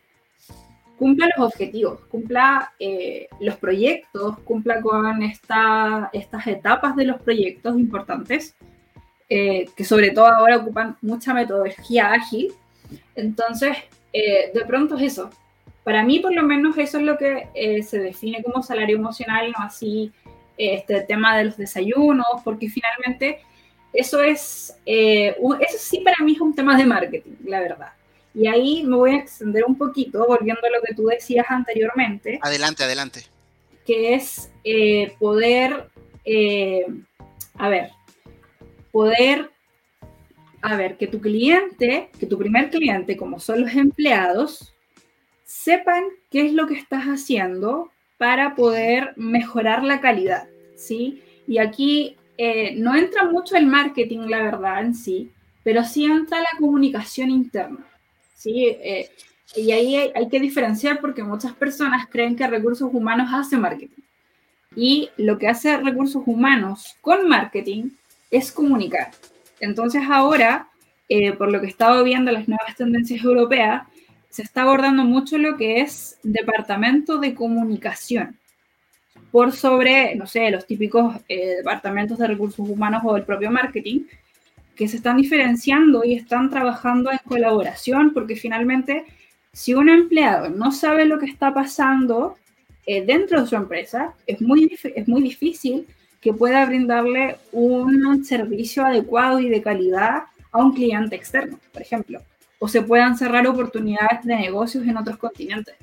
[0.98, 7.78] cumpla los objetivos, cumpla eh, los proyectos, cumpla con esta, estas etapas de los proyectos
[7.78, 8.56] importantes,
[9.30, 12.52] eh, que sobre todo ahora ocupan mucha metodología ágil.
[13.16, 13.78] Entonces,
[14.12, 15.30] eh, de pronto es eso.
[15.88, 17.48] Para mí, por lo menos, eso es lo que
[17.82, 20.12] se define como salario emocional, no así
[20.58, 23.40] este tema de los desayunos, porque finalmente
[23.94, 27.94] eso es, eh, eso sí para mí es un tema de marketing, la verdad.
[28.34, 32.38] Y ahí me voy a extender un poquito, volviendo a lo que tú decías anteriormente.
[32.42, 33.24] Adelante, adelante.
[33.86, 35.90] Que es eh, poder,
[36.26, 36.86] eh,
[37.56, 37.92] a ver,
[38.92, 39.52] poder,
[40.62, 44.76] a ver, que tu cliente, que tu primer cliente, como son los empleados,
[45.48, 51.24] sepan qué es lo que estás haciendo para poder mejorar la calidad, ¿sí?
[51.48, 55.32] Y aquí eh, no entra mucho el marketing, la verdad, en sí,
[55.64, 57.80] pero sí entra la comunicación interna,
[58.36, 58.66] ¿sí?
[58.68, 59.10] Eh,
[59.56, 64.04] y ahí hay, que diferenciar porque muchas personas creen que recursos humanos hace marketing.
[64.76, 67.92] Y lo que hace recursos humanos con marketing
[68.30, 69.12] es comunicar.
[69.62, 70.68] Entonces ahora,
[71.08, 73.88] eh, por lo que he estado viendo las nuevas tendencias europeas,
[74.30, 78.38] se está abordando mucho lo que es departamento de comunicación,
[79.32, 84.02] por sobre, no sé, los típicos eh, departamentos de recursos humanos o el propio marketing,
[84.76, 89.06] que se están diferenciando y están trabajando en colaboración, porque finalmente,
[89.52, 92.38] si un empleado no sabe lo que está pasando
[92.86, 95.88] eh, dentro de su empresa, es muy, es muy difícil
[96.22, 102.22] que pueda brindarle un servicio adecuado y de calidad a un cliente externo, por ejemplo
[102.60, 105.76] o se puedan cerrar oportunidades de negocios en otros continentes.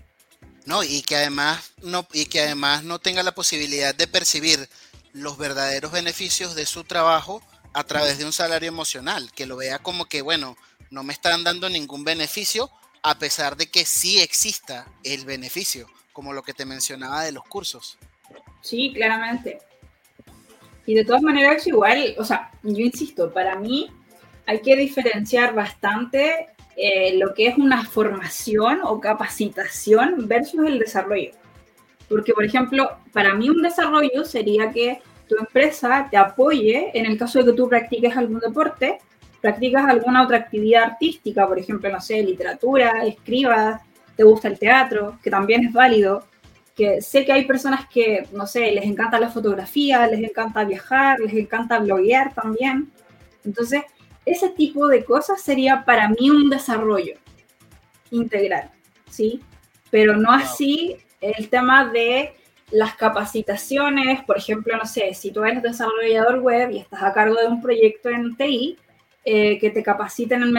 [0.67, 4.69] No, y que además no, y que además no tenga la posibilidad de percibir
[5.13, 7.43] los verdaderos beneficios de su trabajo
[7.75, 10.57] a través de un salario emocional, que lo vea como que, bueno,
[10.91, 12.71] no me están dando ningún beneficio,
[13.03, 17.45] a pesar de que sí exista el beneficio, como lo que te mencionaba de los
[17.45, 17.99] cursos.
[18.63, 19.59] Sí, claramente.
[20.87, 23.91] Y de todas maneras, igual, o sea, yo insisto, para mí
[24.47, 31.31] hay que diferenciar bastante eh, lo que es una formación o capacitación versus el desarrollo.
[32.09, 37.19] Porque, por ejemplo, para mí un desarrollo sería que tu empresa te apoye en el
[37.19, 38.99] caso de que tú practiques algún deporte,
[39.41, 43.81] practicas alguna otra actividad artística, por ejemplo, no sé, literatura, escribas,
[44.17, 46.25] te gusta el teatro, que también es válido,
[46.75, 51.21] que sé que hay personas que, no sé, les encanta la fotografía, les encanta viajar,
[51.21, 52.91] les encanta bloguear también.
[53.45, 53.83] Entonces,
[54.27, 57.17] ese tipo de cosas sería para mí un desarrollo
[58.11, 58.71] integral,
[59.11, 59.43] ¿sí?
[59.91, 62.35] Pero no así el tema de
[62.71, 67.37] las capacitaciones, por ejemplo, no sé, si tú eres desarrollador web y estás a cargo
[67.37, 68.79] de un proyecto en TI,
[69.27, 70.53] eh, que te capaciten en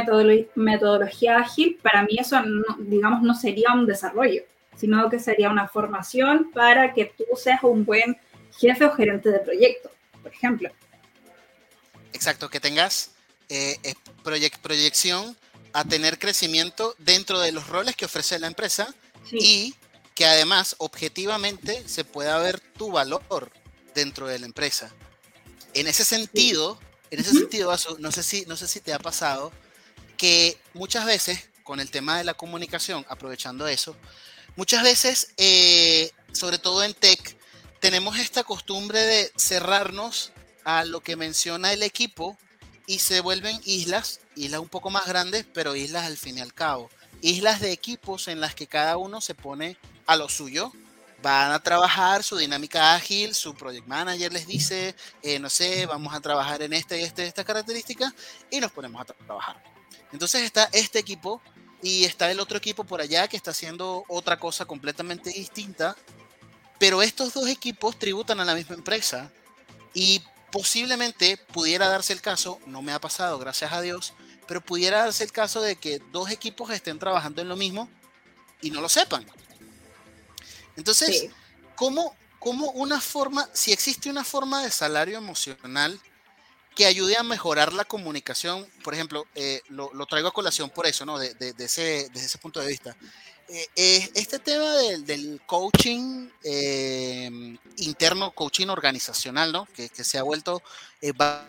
[0.55, 2.41] metodología ágil, para mí eso,
[2.79, 4.43] digamos, no sería un desarrollo,
[4.75, 8.17] sino que sería una formación para que tú seas un buen
[8.57, 10.69] jefe o gerente de proyecto, por ejemplo.
[12.13, 13.14] Exacto, que tengas
[13.49, 13.95] eh,
[14.61, 15.37] proyección
[15.73, 18.93] a tener crecimiento dentro de los roles que ofrece la empresa
[19.31, 19.75] y
[20.13, 23.51] que además objetivamente se pueda ver tu valor
[23.93, 24.93] dentro de la empresa.
[25.73, 26.79] En ese sentido,
[27.11, 29.51] en ese sentido, no sé, si, no sé si te ha pasado
[30.17, 33.95] que muchas veces con el tema de la comunicación, aprovechando eso,
[34.55, 37.37] muchas veces, eh, sobre todo en tech,
[37.81, 40.31] tenemos esta costumbre de cerrarnos
[40.63, 42.37] a lo que menciona el equipo
[42.87, 46.53] y se vuelven islas, islas un poco más grandes, pero islas al fin y al
[46.53, 46.89] cabo.
[47.21, 50.71] Islas de equipos en las que cada uno se pone a lo suyo,
[51.21, 56.13] van a trabajar su dinámica ágil, su project manager les dice, eh, no sé, vamos
[56.13, 58.13] a trabajar en este y este, esta característica
[58.51, 59.63] y nos ponemos a trabajar.
[60.11, 61.41] Entonces está este equipo
[61.81, 65.95] y está el otro equipo por allá que está haciendo otra cosa completamente distinta,
[66.77, 69.31] pero estos dos equipos tributan a la misma empresa
[69.95, 70.21] y
[70.51, 74.13] posiblemente pudiera darse el caso, no me ha pasado, gracias a Dios,
[74.47, 77.89] pero pudiera darse el caso de que dos equipos estén trabajando en lo mismo
[78.61, 79.25] y no lo sepan.
[80.75, 81.29] Entonces,
[81.75, 82.15] ¿cómo,
[82.73, 85.99] una forma, si existe una forma de salario emocional
[86.75, 91.05] que ayude a mejorar la comunicación, por ejemplo, eh, lo, traigo a colación por eso,
[91.05, 91.17] ¿no?
[91.17, 92.95] De, ese, desde ese punto de vista.
[93.47, 97.29] Eh, este tema del, coaching eh,
[97.77, 99.67] interno, coaching organizacional, ¿no?
[99.75, 100.61] Que, se ha vuelto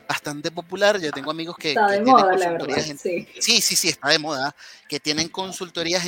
[0.06, 1.00] bastante popular.
[1.00, 3.26] Yo tengo amigos que, está de moda, la verdad, sí.
[3.40, 3.60] sí.
[3.62, 4.54] sí, está de moda,
[4.88, 6.04] que tienen consultorías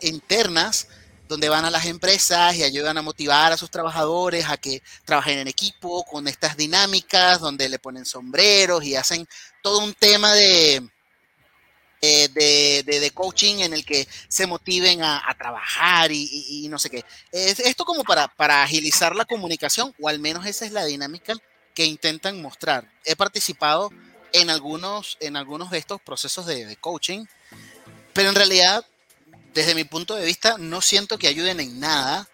[0.00, 0.86] internas
[1.28, 5.38] donde van a las empresas y ayudan a motivar a sus trabajadores a que trabajen
[5.38, 9.26] en equipo con estas dinámicas, donde le ponen sombreros y hacen
[9.62, 10.86] todo un tema de,
[12.02, 17.04] de, de, coaching en el que se motiven a, trabajar y, no sé qué.
[17.30, 21.34] Es, esto como para, para agilizar la comunicación, o al menos esa es la dinámica
[21.74, 22.90] que intentan mostrar.
[23.04, 23.90] He participado
[24.32, 27.26] en algunos, en algunos de estos procesos de, de coaching,
[28.12, 28.84] pero en realidad
[29.54, 32.28] desde mi punto de vista, no siento que ayuden en nada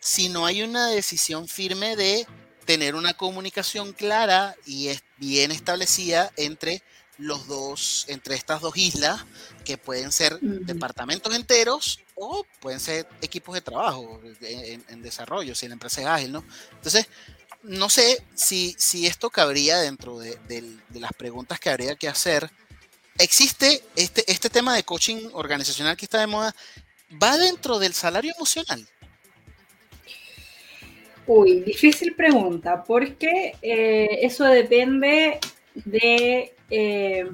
[0.00, 2.26] si no hay una decisión firme de
[2.64, 6.82] tener una comunicación clara y bien establecida entre
[7.18, 9.24] los dos, entre estas dos islas,
[9.64, 15.74] que pueden ser departamentos enteros o pueden ser equipos de trabajo en, desarrollo, si la
[15.74, 16.44] empresa es ágil, ¿no?
[16.72, 17.06] Entonces,
[17.62, 22.50] no sé si, si esto cabría dentro de, de las preguntas que habría que hacer
[23.18, 26.54] existe este, este tema de coaching organizacional que está de moda,
[27.22, 28.86] ¿va dentro del salario emocional?
[31.26, 35.38] Uy, difícil pregunta, porque eh, eso depende
[35.74, 37.30] de eh,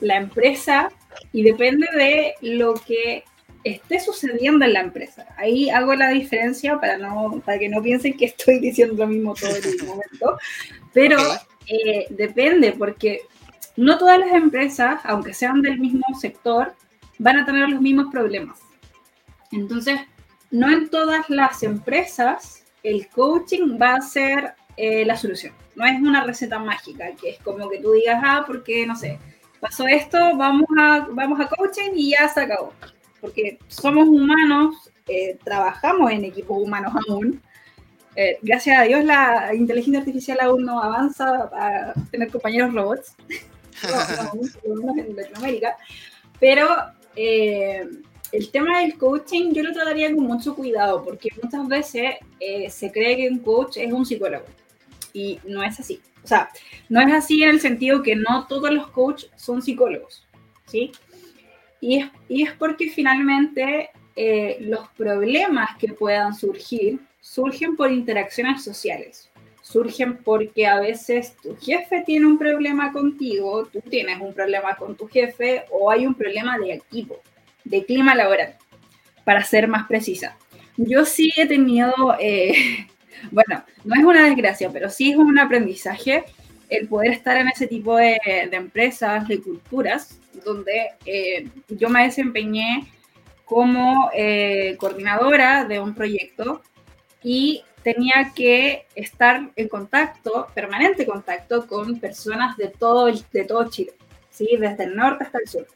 [0.00, 0.88] la empresa
[1.30, 3.22] y depende de lo que
[3.64, 5.26] esté sucediendo en la empresa.
[5.36, 9.34] Ahí hago la diferencia para, no, para que no piensen que estoy diciendo lo mismo
[9.34, 10.38] todo el momento,
[10.94, 11.18] pero
[11.66, 13.20] eh, depende, porque
[13.76, 16.74] no todas las empresas, aunque sean del mismo sector,
[17.18, 18.58] van a tener los mismos problemas.
[19.52, 20.00] Entonces,
[20.50, 25.54] no en todas las empresas el coaching va a ser eh, la solución.
[25.74, 29.18] No es una receta mágica, que es como que tú digas, ah, porque, no sé,
[29.60, 32.72] pasó esto, vamos a, vamos a coaching y ya se acabó.
[33.20, 37.42] Porque somos humanos, eh, trabajamos en equipos humanos aún.
[38.14, 43.14] Eh, gracias a Dios la inteligencia artificial aún no avanza a tener compañeros robots.
[44.66, 45.76] no, en Latinoamérica,
[46.40, 46.66] pero
[47.14, 47.86] eh,
[48.32, 52.90] el tema del coaching yo lo trataría con mucho cuidado, porque muchas veces eh, se
[52.90, 54.44] cree que un coach es un psicólogo,
[55.16, 56.00] y no es así.
[56.22, 56.50] O sea,
[56.88, 60.26] no es así en el sentido que no todos los coaches son psicólogos,
[60.66, 60.92] ¿sí?
[61.80, 68.62] Y es, y es porque finalmente eh, los problemas que puedan surgir surgen por interacciones
[68.62, 69.30] sociales
[69.62, 74.96] surgen porque a veces tu jefe tiene un problema contigo, tú tienes un problema con
[74.96, 77.20] tu jefe o hay un problema de equipo,
[77.64, 78.54] de clima laboral,
[79.24, 80.38] para ser más precisa.
[80.76, 82.86] Yo sí he tenido, eh,
[83.30, 86.24] bueno, no es una desgracia, pero sí es un aprendizaje
[86.68, 88.18] el poder estar en ese tipo de,
[88.52, 92.86] empresas, de culturas, donde eh, yo me desempeñé
[93.44, 96.62] como eh, coordinadora de un proyecto
[97.22, 103.92] y tenía que estar en contacto, permanente contacto con personas de todo, de todo Chile,
[104.30, 104.48] ¿sí?
[104.58, 105.66] desde el norte hasta el sur.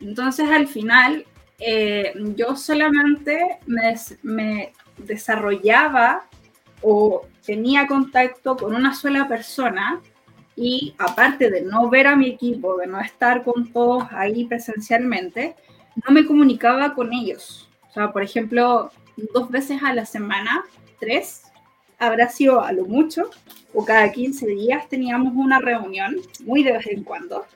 [0.00, 1.26] Entonces al final
[1.58, 6.26] eh, yo solamente me, me desarrollaba
[6.82, 10.00] o tenía contacto con una sola persona
[10.56, 15.56] y aparte de no ver a mi equipo, de no estar con todos ahí presencialmente,
[16.06, 17.68] no me comunicaba con ellos.
[17.88, 18.90] O sea, por ejemplo,
[19.32, 20.64] dos veces a la semana,
[20.98, 21.44] tres,
[21.98, 23.30] habrá sido a lo mucho,
[23.74, 27.46] o cada 15 días teníamos una reunión, muy de vez en cuando.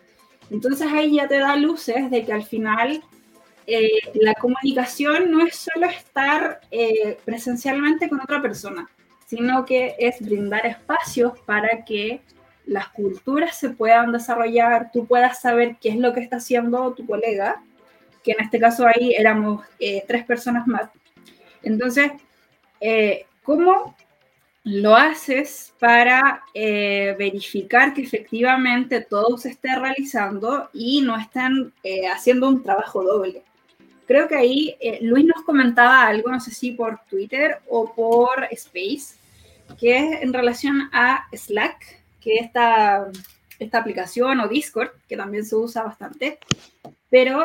[0.51, 3.03] Entonces ahí ya te da luces de que al final
[3.67, 8.89] eh, la comunicación no es solo estar eh, presencialmente con otra persona,
[9.37, 12.21] sino que es brindar espacios para que
[12.67, 17.07] las culturas se puedan desarrollar, tú puedas saber qué es lo que está haciendo tu
[17.07, 17.63] colega,
[18.23, 20.89] que en este caso ahí éramos eh, tres personas más.
[21.63, 22.13] Entonces,
[23.43, 23.95] ¿cómo
[24.65, 32.09] lo haces para eh, verificar que efectivamente todo se esté realizando y no estén eh,
[32.09, 33.43] haciendo un trabajo doble.
[34.07, 38.45] Creo que ahí eh, Luis nos comentaba algo, no sé si por Twitter o por
[38.53, 39.17] Space,
[39.79, 43.11] que es en relación a Slack, que es esta,
[43.59, 46.39] esta aplicación o Discord, que también se usa bastante,
[47.11, 47.45] pero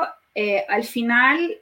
[0.70, 1.58] al final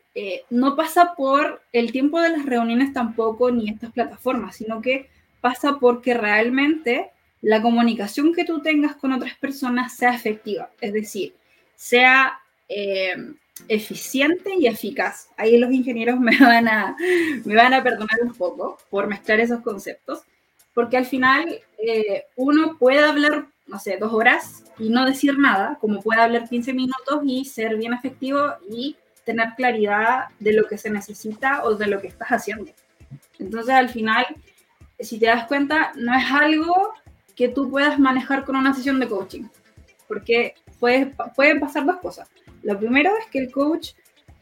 [0.52, 5.10] no pasa por el tiempo de las reuniones tampoco ni estas plataformas, sino que
[5.42, 7.10] pasa porque realmente
[7.42, 11.34] la comunicación que tú tengas con otras personas sea efectiva, es decir,
[11.76, 13.16] sea eh,
[13.68, 15.30] eficiente y eficaz.
[15.38, 16.96] Ahí los ingenieros me van, a,
[17.46, 20.24] me van a perdonar un poco por mezclar esos conceptos,
[20.78, 25.80] porque al final eh, uno puede hablar, no sé, dos horas y no decir nada,
[25.82, 30.78] como puede hablar 15 minutos y ser bien efectivo y tener claridad de lo que
[30.78, 32.72] se necesita o de lo que estás haciendo.
[33.40, 34.28] Entonces, al final,
[35.00, 36.94] si te das cuenta, no es algo
[37.36, 39.46] que tú puedas manejar con una sesión de coaching,
[40.08, 42.30] porque puede, pueden pasar dos cosas.
[42.62, 43.94] Lo primero es que el coach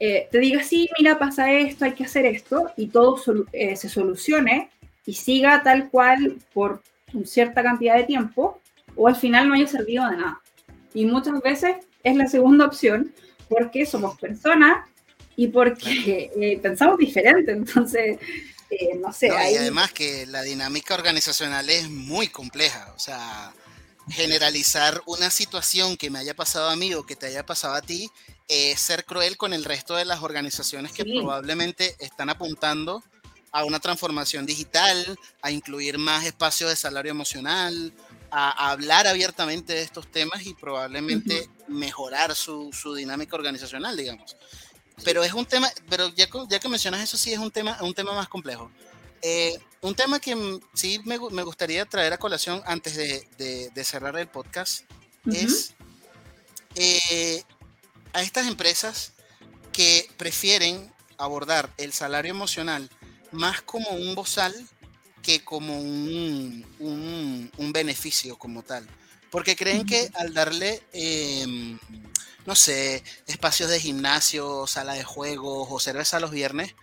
[0.02, 3.16] eh, te diga, sí, mira, pasa esto, hay que hacer esto, y todo
[3.54, 4.72] eh, se solucione
[5.06, 6.82] y siga tal cual por
[7.24, 8.62] cierta cantidad de tiempo,
[8.96, 10.42] o al final no haya servido de nada.
[10.94, 13.14] Y muchas veces es la segunda opción,
[13.50, 14.88] porque somos personas
[15.36, 17.52] y porque eh, pensamos diferente.
[17.52, 18.18] Entonces,
[18.70, 19.28] eh, no sé.
[19.28, 23.54] Y además que la dinámica organizacional es muy compleja, o sea,
[24.10, 27.82] generalizar una situación que me haya pasado a mí o que te haya pasado a
[27.82, 28.10] ti
[28.48, 33.04] es ser cruel con el resto de las organizaciones que probablemente están apuntando
[33.56, 37.94] a una transformación digital, a incluir más espacios de salario emocional,
[38.30, 44.36] a, hablar abiertamente de estos temas y probablemente mejorar su, su, dinámica organizacional, digamos.
[45.06, 47.94] Pero es un tema, pero ya, ya que mencionas eso, sí es un tema, un
[47.94, 48.70] tema más complejo.
[49.22, 53.26] Eh, un tema que sí me, me, gustaría traer a colación antes de,
[53.74, 54.82] de, cerrar el podcast
[55.32, 55.76] es
[56.76, 57.42] eh,
[58.12, 59.14] a estas empresas
[59.72, 62.90] que prefieren abordar el salario emocional
[63.32, 64.54] más como un bozal
[65.22, 68.88] que como un, un, un beneficio como tal.
[69.32, 71.78] Porque creen que al darle eh,
[72.46, 76.76] no sé, espacios de gimnasio, sala de juegos o cerveza los viernes,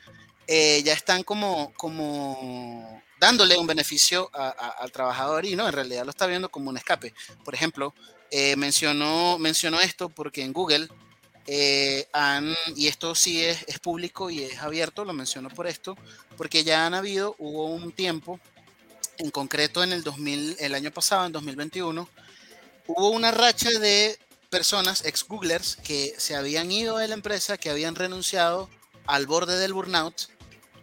[0.49, 6.11] eh, ya están como, como dándole un beneficio al trabajador y no, en realidad lo
[6.11, 7.15] está viendo como un escape.
[7.45, 7.95] Por ejemplo,
[8.31, 10.89] eh, mencionó, mencionó esto porque en Google
[11.47, 12.07] eh,
[12.77, 15.97] y esto sí es, es, público y es abierto, lo menciono por esto,
[16.37, 18.39] porque ya han habido, hubo un tiempo,
[19.19, 22.09] en concreto en el 2000, el año pasado, en 2021,
[22.87, 24.19] hubo una racha de
[24.51, 28.69] personas, ex Googlers, que se habían ido de la empresa, que habían renunciado
[29.07, 30.29] al borde del burnout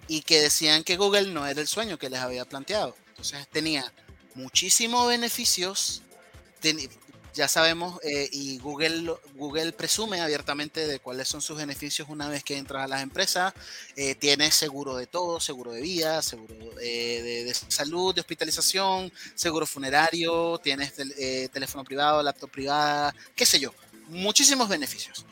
[0.08, 2.96] y que decían que Google no era el sueño que les había planteado.
[3.10, 3.94] Entonces tenía
[4.34, 6.02] muchísimos beneficios,
[7.40, 12.44] ya sabemos, eh, y Google, Google presume abiertamente de cuáles son sus beneficios una vez
[12.44, 13.54] que entras a las empresas.
[13.96, 19.66] Eh, tienes seguro de todo, seguro de vida, seguro eh, de, salud, de hospitalización, seguro
[19.66, 20.94] funerario, tienes
[21.50, 23.74] teléfono privado, laptop privada, qué sé yo,
[24.10, 25.26] muchísimos beneficios.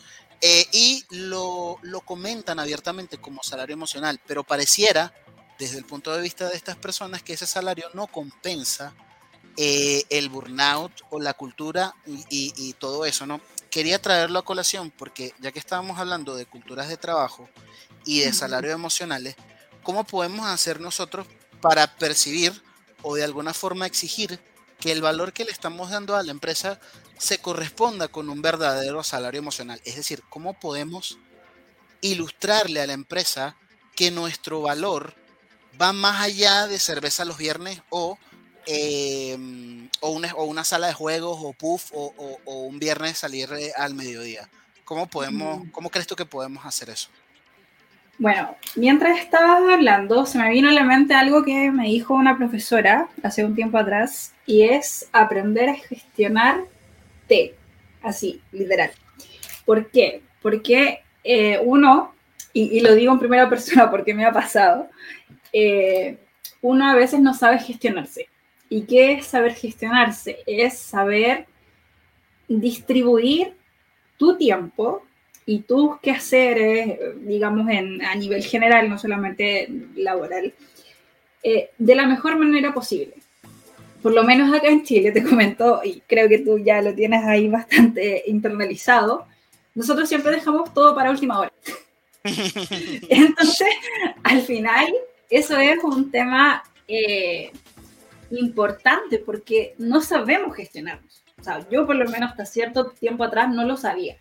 [0.71, 5.13] y lo, lo comentan abiertamente como salario emocional, pero pareciera,
[5.59, 8.93] desde el punto de vista de estas personas, que ese salario no compensa
[9.59, 13.41] eh, el burnout o la cultura y, todo eso, ¿no?
[13.71, 17.49] Quería traerlo a colación porque ya que estábamos hablando de culturas de trabajo
[18.05, 19.35] y de salarios emocionales,
[19.81, 21.25] ¿cómo podemos hacer nosotros
[21.59, 22.61] para percibir
[23.01, 24.39] o de alguna forma exigir
[24.79, 26.79] que el valor que le estamos dando a la empresa
[27.17, 29.81] se corresponda con un verdadero salario emocional?
[29.85, 31.17] Es decir, ¿cómo podemos
[32.01, 33.57] ilustrarle a la empresa
[33.95, 35.15] que nuestro valor
[35.81, 38.17] va más allá de cerveza los viernes o,
[38.67, 43.71] em, o, una, o, una, sala de juegos o puff o, un viernes salir eh,
[43.75, 44.47] al mediodía.
[44.83, 47.09] ¿Cómo, podemos, ¿Cómo crees tú que podemos hacer eso?
[48.19, 52.35] Bueno, mientras estabas hablando, se me vino a la mente algo que me dijo una
[52.35, 56.61] profesora hace un tiempo atrás, y es aprender a gestionar
[57.27, 57.53] té,
[58.01, 58.91] así, literal.
[59.65, 60.23] ¿Por qué?
[60.41, 62.15] Porque eh, uno,
[62.53, 64.89] y, lo digo en primera persona porque me ha pasado,
[65.53, 66.17] eh,
[66.61, 68.29] uno a veces no sabe gestionarse.
[68.69, 70.39] ¿Y qué es saber gestionarse?
[70.45, 71.45] Es saber
[72.47, 73.53] distribuir
[74.17, 75.03] tu tiempo
[75.45, 80.53] y tus quehaceres, digamos, en, a nivel general, no solamente laboral,
[81.43, 83.13] eh, de la mejor manera posible.
[84.01, 87.23] Por lo menos acá en Chile, te comento, y creo que tú ya lo tienes
[87.23, 89.25] ahí bastante internalizado,
[89.73, 91.53] nosotros siempre dejamos todo para última hora.
[92.23, 93.67] Entonces,
[94.23, 94.93] al final,
[95.29, 97.51] eso es un tema eh,
[98.31, 101.23] importante porque no sabemos gestionarnos.
[101.39, 104.17] O sea, yo por lo menos hasta cierto tiempo atrás no lo sabía.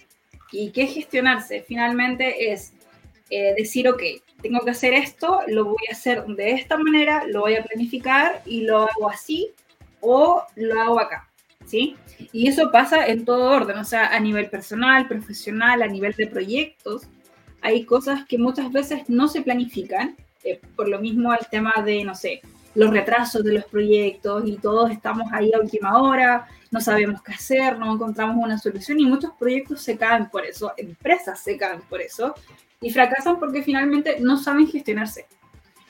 [0.52, 1.64] ¿Y qué gestionarse?
[1.66, 2.72] Finalmente es
[3.30, 4.02] eh, decir, ok,
[4.42, 8.42] tengo que hacer esto, lo voy a hacer de esta manera, lo voy a planificar
[8.46, 9.50] y lo hago así
[10.00, 11.28] o lo hago acá,
[11.64, 11.96] ¿sí?
[12.32, 16.28] Y eso pasa en todo orden, o sea, a nivel personal, profesional, a nivel de
[16.28, 17.08] proyectos.
[17.62, 22.04] Hay cosas que muchas veces no se planifican, eh, por lo mismo el tema de,
[22.04, 22.42] no sé,
[22.76, 27.32] los retrasos de los proyectos y todos estamos ahí a última hora, no sabemos qué
[27.32, 31.80] hacer, no encontramos una solución y muchos proyectos se caen por eso, empresas se caen
[31.88, 32.34] por eso
[32.80, 35.26] y fracasan porque finalmente no saben gestionarse.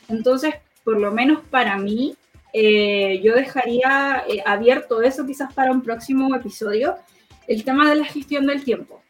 [0.08, 2.16] Entonces, por lo menos para mí,
[2.52, 6.96] eh, yo dejaría eh, abierto eso quizás para un próximo episodio,
[7.48, 9.02] el tema de la gestión del tiempo.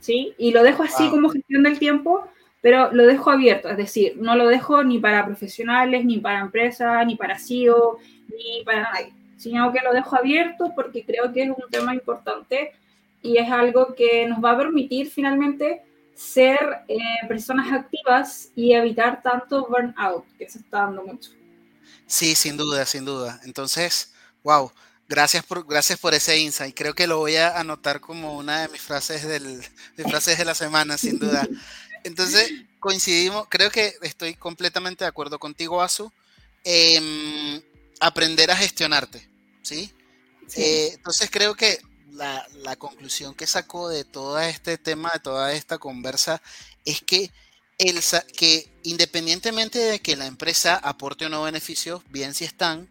[0.00, 0.34] ¿Sí?
[0.38, 2.26] Y lo dejo así como gestión del tiempo,
[2.60, 7.06] pero lo dejo abierto, es decir, no lo dejo ni para profesionales, ni para empresas,
[7.06, 7.98] ni para CEO,
[8.28, 12.72] ni para nadie, sino que lo dejo abierto porque creo que es un tema importante
[13.22, 15.82] y es algo que nos va a permitir finalmente
[16.14, 16.58] ser
[16.88, 16.98] eh,
[17.28, 21.30] personas activas y evitar tanto burnout que se está dando mucho.
[22.06, 23.40] Sí, sin duda, sin duda.
[23.44, 24.70] Entonces, wow,
[25.08, 26.76] gracias por, gracias por ese insight.
[26.76, 29.62] Creo que lo voy a anotar como una de mis frases, del,
[29.96, 31.48] de frases de la semana, sin duda.
[32.04, 36.10] Entonces, coincidimos, creo que estoy completamente de acuerdo contigo, Azu.
[38.00, 39.28] aprender a gestionarte,
[39.62, 39.92] ¿sí?
[40.56, 41.78] Eh, entonces, creo que
[42.12, 46.42] la, la, conclusión que sacó de todo este tema, de toda esta conversa,
[46.84, 47.30] es que
[47.78, 48.00] el,
[48.36, 52.88] que independientemente de que la empresa aporte o no beneficios, bien si están,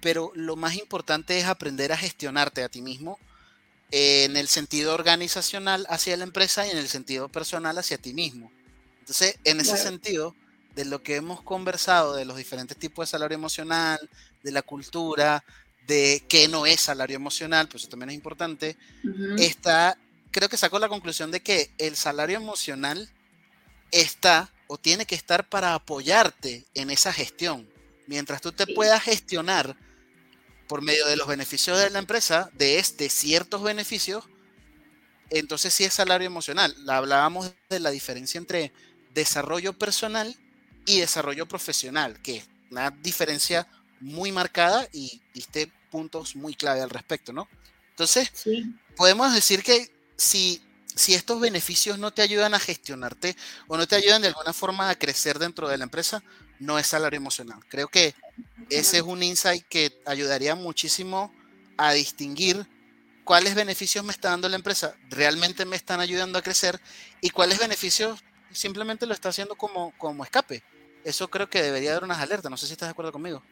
[0.00, 3.18] pero lo más importante es aprender a gestionarte a ti mismo
[3.90, 8.50] en el sentido organizacional hacia la empresa y en el sentido personal hacia ti mismo.
[9.00, 10.34] Entonces, en ese sentido,
[10.74, 13.98] de lo que hemos conversado, de los diferentes tipos de salario emocional,
[14.42, 15.42] de la cultura,
[15.86, 18.76] de qué no es salario emocional, pues eso también es importante,
[19.38, 19.98] está,
[20.30, 23.10] creo que sacó la conclusión de que el salario emocional
[23.90, 27.68] está o tiene que estar para apoyarte en esa gestión.
[28.06, 29.76] Mientras tú te puedas gestionar
[30.68, 34.24] por medio de los beneficios de la empresa, de este ciertos beneficios,
[35.30, 36.74] entonces sí es salario emocional.
[36.88, 38.72] Hablábamos de la diferencia entre
[39.14, 40.36] desarrollo personal
[40.86, 43.66] y desarrollo profesional, que es una diferencia
[44.00, 47.48] muy marcada y diste puntos muy clave al respecto, ¿no?
[47.90, 48.30] Entonces,
[48.96, 50.62] podemos decir que si
[50.98, 53.36] si estos beneficios no te ayudan a gestionarte
[53.68, 56.22] o no te ayudan de alguna forma a crecer dentro de la empresa,
[56.58, 57.60] no es salario emocional.
[57.68, 58.14] Creo que
[58.70, 61.32] ese es un insight que ayudaría muchísimo
[61.76, 62.66] a distinguir
[63.24, 66.80] cuáles beneficios me está dando la empresa, realmente me están ayudando a crecer
[67.20, 70.62] y cuáles beneficios simplemente lo está haciendo como, como escape.
[71.04, 72.50] Eso creo que debería dar unas alertas.
[72.50, 73.42] No sé si estás de acuerdo conmigo.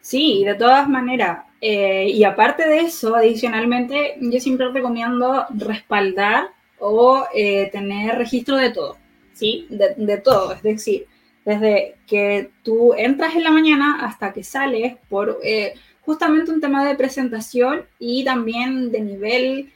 [0.00, 1.44] Sí, de todas maneras.
[1.60, 8.70] Eh, y aparte de eso, adicionalmente, yo siempre recomiendo respaldar o eh, tener registro de
[8.70, 8.96] todo,
[9.34, 9.66] ¿sí?
[9.70, 11.06] De, todo, es decir,
[11.48, 16.84] desde que tú entras en la mañana hasta que sales por eh, justamente un tema
[16.84, 19.72] de presentación y también de nivel,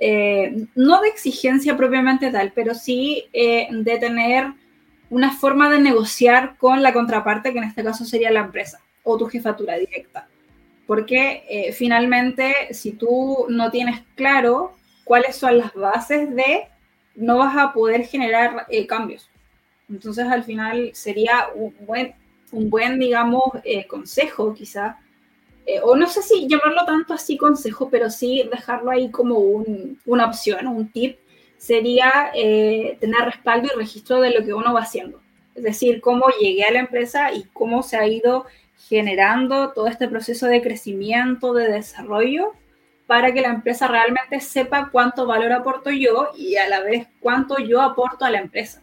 [0.00, 4.52] eh, no de exigencia propiamente tal, pero sí de tener
[5.10, 9.16] una forma de negociar con la contraparte, que en este caso sería la empresa o
[9.16, 10.28] tu jefatura directa.
[10.86, 16.68] porque eh, finalmente si tú no tienes claro cuáles son las bases de,
[17.16, 19.28] no vas a poder generar eh, cambios.
[19.88, 22.14] Entonces al final sería un buen,
[22.52, 24.98] un buen digamos, eh, consejo quizá,
[25.82, 30.26] o no sé si llamarlo tanto así consejo, pero sí dejarlo ahí como un, una
[30.26, 31.18] opción, un tip,
[31.58, 35.20] sería tener respaldo y registro de lo que uno va haciendo.
[35.56, 38.46] Es decir, cómo llegué a la empresa y cómo se ha ido
[38.88, 42.52] generando todo este proceso de crecimiento, de desarrollo,
[43.06, 47.58] para que la empresa realmente sepa cuánto valor aporto yo y a la vez cuánto
[47.58, 48.82] yo aporto a la empresa.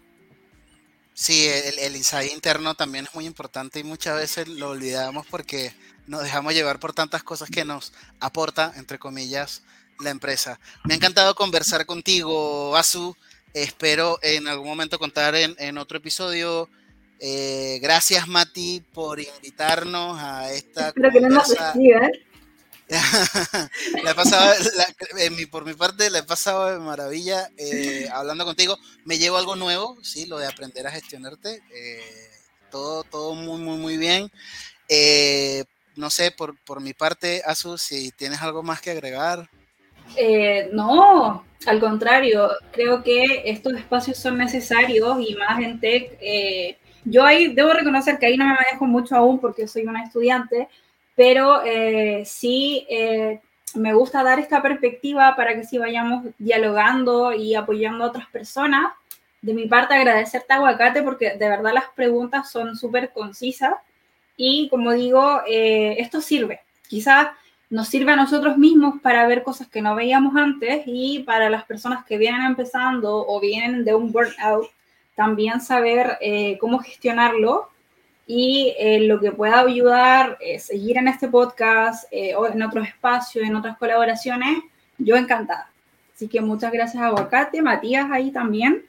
[1.14, 5.74] Sí, el, el insight interno también es muy importante y muchas veces lo olvidamos porque
[6.08, 9.64] nos dejamos llevar por tantas cosas que nos aporta, entre comillas,
[10.00, 10.60] la empresa.
[10.86, 13.16] Me ha encantado conversar contigo, Azu.
[13.54, 16.68] Espero en algún momento contar en, en otro episodio
[17.26, 20.90] eh, gracias, Mati, por invitarnos a esta.
[20.90, 21.56] Espero que no nos
[24.10, 24.54] he pasado,
[25.52, 28.78] por mi parte, le he pasado de maravilla eh, hablando contigo.
[29.06, 31.62] Me llevo algo nuevo, sí, lo de aprender a gestionarte.
[31.74, 32.30] Eh,
[32.72, 34.32] todo, todo muy, muy, muy bien.
[35.96, 39.50] no sé, por, por mi parte, Azu, si tienes algo más que agregar.
[40.72, 46.20] no, al contrario, creo que estos espacios son necesarios y más en tech
[47.06, 50.70] yo ahí debo reconocer que ahí no me manejo mucho aún porque soy una estudiante,
[51.16, 53.40] pero eh, sí eh,
[53.76, 58.94] me gusta dar esta perspectiva para que sí vayamos dialogando y apoyando a otras personas.
[59.42, 63.74] De mi parte, agradecerte Aguacate porque de verdad las preguntas son súper concisas
[64.38, 66.62] y como digo, eh, esto sirve.
[66.88, 67.30] Quizás
[67.70, 71.66] nos sirve a nosotros mismos para ver cosas que no veíamos antes y para las
[71.66, 74.70] personas que vienen empezando o vienen de un burnout
[75.16, 77.70] también saber eh, cómo gestionarlo
[78.26, 82.88] y eh, lo que pueda ayudar, es seguir en este podcast eh, o en otros
[82.88, 84.60] espacios, en otras colaboraciones,
[84.98, 85.70] yo encantada.
[86.16, 88.86] Así que muchas gracias a Aguacate, Matías ahí también.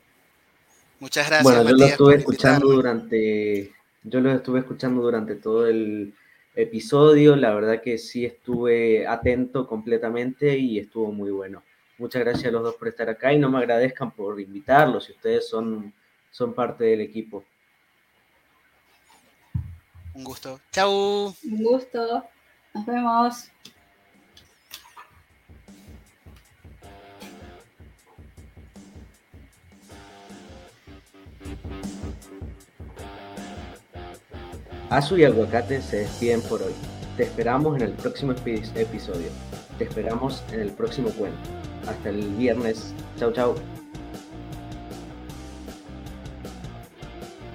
[1.00, 1.42] Muchas gracias.
[1.42, 3.72] Bueno, yo lo estuve escuchando durante,
[4.04, 6.14] yo lo estuve escuchando durante todo el
[6.54, 11.62] episodio, la verdad que sí estuve atento completamente y estuvo muy bueno.
[11.98, 15.12] Muchas gracias a los dos por estar acá y no me agradezcan por invitarlos, si
[15.12, 15.92] ustedes son
[16.34, 17.44] son parte del equipo.
[20.14, 20.60] Un gusto.
[20.72, 21.34] Chau.
[21.44, 22.24] Un gusto.
[22.72, 23.50] Nos vemos.
[34.90, 36.72] Azu y Aguacate se despiden por hoy.
[37.16, 39.28] Te esperamos en el próximo episodio.
[39.78, 41.38] Te esperamos en el próximo cuento.
[41.88, 42.94] Hasta el viernes.
[43.18, 43.54] Chau, chau.